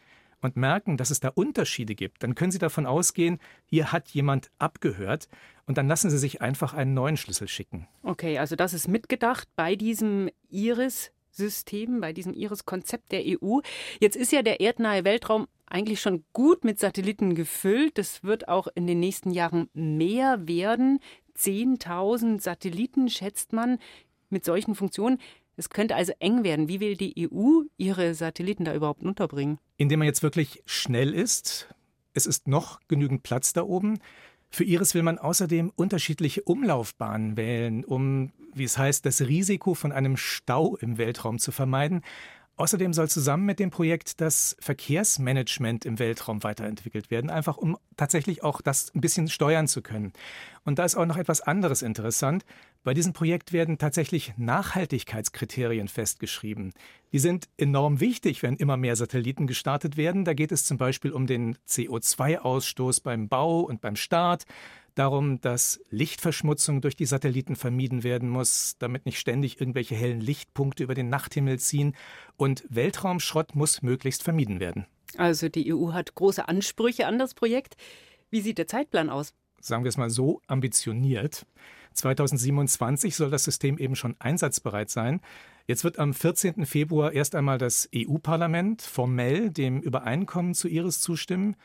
und 0.41 0.57
merken, 0.57 0.97
dass 0.97 1.11
es 1.11 1.21
da 1.21 1.29
Unterschiede 1.29 1.95
gibt, 1.95 2.23
dann 2.23 2.35
können 2.35 2.53
Sie 2.53 2.59
davon 2.59 2.87
ausgehen, 2.87 3.39
hier 3.67 3.93
hat 3.93 4.09
jemand 4.11 4.51
abgehört 4.59 5.29
und 5.69 5.79
dann 5.79 5.87
lassen 5.87 6.11
Sie 6.11 6.19
sich 6.19 6.43
einfach 6.43 6.75
einen 6.75 6.95
neuen 6.95 7.17
Schlüssel 7.17 7.47
schicken. 7.47 7.87
Okay, 8.03 8.39
also 8.39 8.57
das 8.57 8.75
ist 8.75 8.89
mitgedacht 8.89 9.47
bei 9.55 9.77
diesem 9.77 10.31
Iris. 10.51 11.13
System, 11.31 12.01
bei 12.01 12.13
diesem 12.13 12.35
Iris-Konzept 12.35 13.13
der 13.13 13.23
EU. 13.25 13.61
Jetzt 14.01 14.17
ist 14.17 14.33
ja 14.33 14.43
der 14.43 14.61
erdnahe 14.61 15.05
Weltraum 15.05 15.47
eigentlich 15.67 16.01
schon 16.01 16.25
gut 16.33 16.65
mit 16.65 16.79
Satelliten 16.79 17.35
gefüllt. 17.35 17.97
Das 17.97 18.25
wird 18.25 18.49
auch 18.49 18.67
in 18.75 18.87
den 18.87 19.01
nächsten 19.01 19.31
Jahren 19.31 19.69
mehr 19.73 20.49
werden. 20.49 20.99
10.000 21.39 22.41
Satelliten 22.41 23.09
schätzt 23.09 23.53
man 23.53 23.79
mit 24.29 24.45
solchen 24.45 24.75
Funktionen. 24.75 25.19
Es 25.57 25.71
könnte 25.71 25.97
also 25.97 26.13
eng 26.19 26.45
werden. 26.45 26.69
Wie 26.69 26.81
will 26.81 26.97
die 26.97 27.29
EU 27.31 27.63
ihre 27.77 28.15
Satelliten 28.15 28.65
da 28.65 28.75
überhaupt 28.75 29.03
unterbringen? 29.03 29.59
Indem 29.77 30.01
man 30.01 30.07
jetzt 30.07 30.23
wirklich 30.23 30.63
schnell 30.67 31.15
ist. 31.15 31.69
Es 32.15 32.27
ist 32.27 32.49
noch 32.49 32.81
genügend 32.89 33.23
Platz 33.23 33.53
da 33.53 33.63
oben. 33.63 34.01
Für 34.51 34.65
Iris 34.65 34.95
will 34.95 35.03
man 35.03 35.19
außerdem 35.19 35.73
unterschiedliche 35.77 36.43
Umlaufbahnen 36.43 37.37
wählen, 37.37 37.85
um, 37.85 38.33
wie 38.55 38.65
es 38.65 38.79
heißt, 38.79 39.05
das 39.05 39.21
Risiko 39.21 39.75
von 39.75 39.93
einem 39.93 40.17
Stau 40.17 40.77
im 40.77 40.99
Weltraum 40.99 41.39
zu 41.39 41.53
vermeiden. 41.53 42.03
Außerdem 42.57 42.93
soll 42.93 43.09
zusammen 43.09 43.47
mit 43.47 43.61
dem 43.61 43.71
Projekt 43.71 44.21
das 44.21 44.57
Verkehrsmanagement 44.59 45.85
im 45.85 46.01
Weltraum 46.01 46.43
weiterentwickelt 46.43 47.09
werden, 47.09 47.31
einfach 47.31 47.57
um 47.57 47.79
tatsächlich 47.97 48.43
auch 48.43 48.61
das 48.61 48.93
ein 48.97 49.01
bisschen 49.01 49.29
steuern 49.29 49.69
zu 49.69 49.81
können. 49.81 50.13
Und 50.65 50.81
da 50.81 50.85
ist 50.85 50.97
auch 50.97 51.07
noch 51.07 51.19
etwas 51.19 51.41
anderes 51.41 51.83
interessant. 51.83 52.45
Bei 52.85 52.95
diesem 52.95 53.13
Projekt 53.13 53.53
werden 53.53 53.79
tatsächlich 53.79 54.33
Nachhaltigkeitskriterien 54.37 55.89
festgeschrieben. 55.89 56.73
Die 57.13 57.19
sind 57.19 57.49
enorm 57.57 58.01
wichtig, 58.01 58.43
wenn 58.43 58.57
immer 58.57 58.77
mehr 58.77 58.97
Satelliten 58.97 59.47
gestartet 59.47 59.97
werden. 59.97 60.25
Da 60.25 60.33
geht 60.33 60.53
es 60.53 60.65
zum 60.65 60.79
Beispiel 60.79 61.13
um 61.13 61.27
den 61.27 61.57
CO2-Ausstoß 61.69 63.03
beim 63.03 63.29
Bau 63.29 63.61
und 63.61 63.81
beim 63.81 63.97
Start, 63.97 64.45
darum, 64.95 65.41
dass 65.41 65.81
Lichtverschmutzung 65.91 66.81
durch 66.81 66.97
die 66.97 67.07
Satelliten 67.07 67.57
vermieden 67.57 68.03
werden 68.03 68.29
muss, 68.29 68.77
damit 68.79 69.07
nicht 69.07 69.19
ständig 69.19 69.61
irgendwelche 69.61 69.95
hellen 69.95 70.21
Lichtpunkte 70.21 70.83
über 70.83 70.95
den 70.95 71.09
Nachthimmel 71.09 71.59
ziehen. 71.59 71.95
Und 72.37 72.65
Weltraumschrott 72.69 73.55
muss 73.55 73.83
möglichst 73.83 74.23
vermieden 74.23 74.61
werden. 74.61 74.87
Also 75.17 75.49
die 75.49 75.73
EU 75.73 75.93
hat 75.93 76.15
große 76.15 76.49
Ansprüche 76.49 77.07
an 77.07 77.19
das 77.19 77.35
Projekt. 77.35 77.77
Wie 78.31 78.41
sieht 78.41 78.59
der 78.59 78.67
Zeitplan 78.67 79.09
aus? 79.09 79.35
Sagen 79.61 79.85
wir 79.85 79.89
es 79.89 79.97
mal 79.97 80.11
so, 80.11 80.41
ambitioniert. 80.47 81.47
2027 81.95 83.17
soll 83.17 83.31
das 83.31 83.45
System 83.45 83.79
eben 83.79 83.97
schon 83.97 84.17
einsatzbereit 84.19 84.91
sein. 84.91 85.21
Jetzt 85.67 85.85
wird 85.85 85.99
am 85.99 86.15
14. 86.15 86.65
Februar 86.65 87.13
erst 87.13 87.35
einmal 87.35 87.59
das 87.59 87.89
EU-Parlament 87.95 88.83
formell 88.83 89.51
dem 89.51 89.81
Übereinkommen 89.81 90.55
zu 90.55 90.69
Iris 90.69 91.01
zustimmen. 91.01 91.57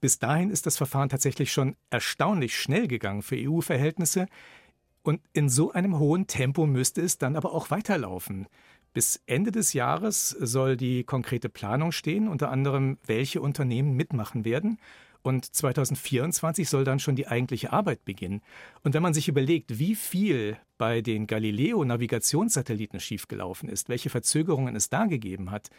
Bis 0.00 0.18
dahin 0.18 0.50
ist 0.50 0.66
das 0.66 0.76
Verfahren 0.76 1.08
tatsächlich 1.08 1.52
schon 1.52 1.74
erstaunlich 1.90 2.56
schnell 2.56 2.86
gegangen 2.86 3.22
für 3.22 3.36
EU-Verhältnisse. 3.36 4.26
Und 5.02 5.20
in 5.32 5.48
so 5.48 5.72
einem 5.72 5.98
hohen 5.98 6.26
Tempo 6.26 6.66
müsste 6.66 7.00
es 7.00 7.18
dann 7.18 7.34
aber 7.34 7.52
auch 7.52 7.70
weiterlaufen. 7.70 8.46
Bis 8.92 9.20
Ende 9.26 9.52
des 9.52 9.72
Jahres 9.72 10.30
soll 10.30 10.76
die 10.76 11.04
konkrete 11.04 11.48
Planung 11.48 11.92
stehen, 11.92 12.28
unter 12.28 12.50
anderem, 12.50 12.98
welche 13.06 13.40
Unternehmen 13.40 13.94
mitmachen 13.94 14.44
werden. 14.44 14.78
Und 15.22 15.44
2024 15.44 16.68
soll 16.68 16.84
dann 16.84 17.00
schon 17.00 17.16
die 17.16 17.26
eigentliche 17.26 17.72
Arbeit 17.72 18.04
beginnen. 18.04 18.40
Und 18.82 18.94
wenn 18.94 19.02
man 19.02 19.14
sich 19.14 19.28
überlegt, 19.28 19.78
wie 19.78 19.94
viel 19.94 20.56
bei 20.78 21.00
den 21.00 21.26
Galileo-Navigationssatelliten 21.26 23.00
schiefgelaufen 23.00 23.68
ist, 23.68 23.88
welche 23.88 24.10
Verzögerungen 24.10 24.76
es 24.76 24.88
da 24.88 25.06
gegeben 25.06 25.50
hat, 25.50 25.70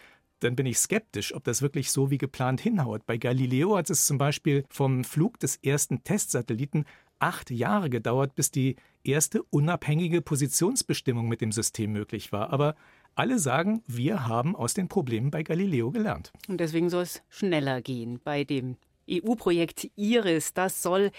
dann 0.41 0.55
bin 0.55 0.65
ich 0.65 0.77
skeptisch, 0.77 1.33
ob 1.35 1.43
das 1.43 1.61
wirklich 1.61 1.91
so 1.91 2.11
wie 2.11 2.17
geplant 2.17 2.61
hinhaut. 2.61 3.05
Bei 3.05 3.17
Galileo 3.17 3.77
hat 3.77 3.89
es 3.89 4.05
zum 4.05 4.17
Beispiel 4.17 4.65
vom 4.69 5.03
Flug 5.03 5.39
des 5.39 5.57
ersten 5.57 6.03
Testsatelliten 6.03 6.85
acht 7.19 7.51
Jahre 7.51 7.89
gedauert, 7.89 8.35
bis 8.35 8.51
die 8.51 8.77
erste 9.03 9.43
unabhängige 9.43 10.21
Positionsbestimmung 10.21 11.27
mit 11.27 11.41
dem 11.41 11.51
System 11.51 11.91
möglich 11.91 12.31
war. 12.31 12.51
Aber 12.51 12.75
alle 13.15 13.39
sagen, 13.39 13.83
wir 13.87 14.27
haben 14.27 14.55
aus 14.55 14.73
den 14.73 14.87
Problemen 14.87 15.31
bei 15.31 15.43
Galileo 15.43 15.91
gelernt. 15.91 16.31
Und 16.47 16.59
deswegen 16.59 16.89
soll 16.89 17.03
es 17.03 17.21
schneller 17.29 17.81
gehen 17.81 18.19
bei 18.23 18.43
dem 18.45 18.77
EU-Projekt 19.09 19.89
IRIS. 19.95 20.53
Das 20.53 20.81
soll 20.81 21.11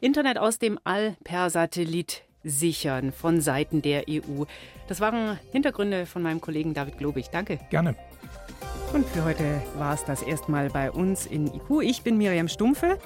Internet 0.00 0.38
aus 0.38 0.58
dem 0.58 0.78
All 0.84 1.16
per 1.24 1.50
Satellit 1.50 2.22
sichern 2.44 3.12
von 3.12 3.40
Seiten 3.40 3.82
der 3.82 4.04
EU. 4.08 4.44
Das 4.88 5.00
waren 5.00 5.38
Hintergründe 5.52 6.06
von 6.06 6.22
meinem 6.22 6.40
Kollegen 6.40 6.74
David 6.74 6.98
Globig. 6.98 7.26
Danke. 7.30 7.60
Gerne. 7.70 7.96
Und 8.92 9.06
für 9.06 9.24
heute 9.24 9.62
war 9.78 9.94
es 9.94 10.04
das 10.04 10.22
erstmal 10.22 10.68
bei 10.68 10.90
uns 10.90 11.24
in 11.26 11.46
IQ. 11.46 11.82
Ich 11.82 12.02
bin 12.02 12.18
Miriam 12.18 12.48
Stumpfe. 12.48 12.98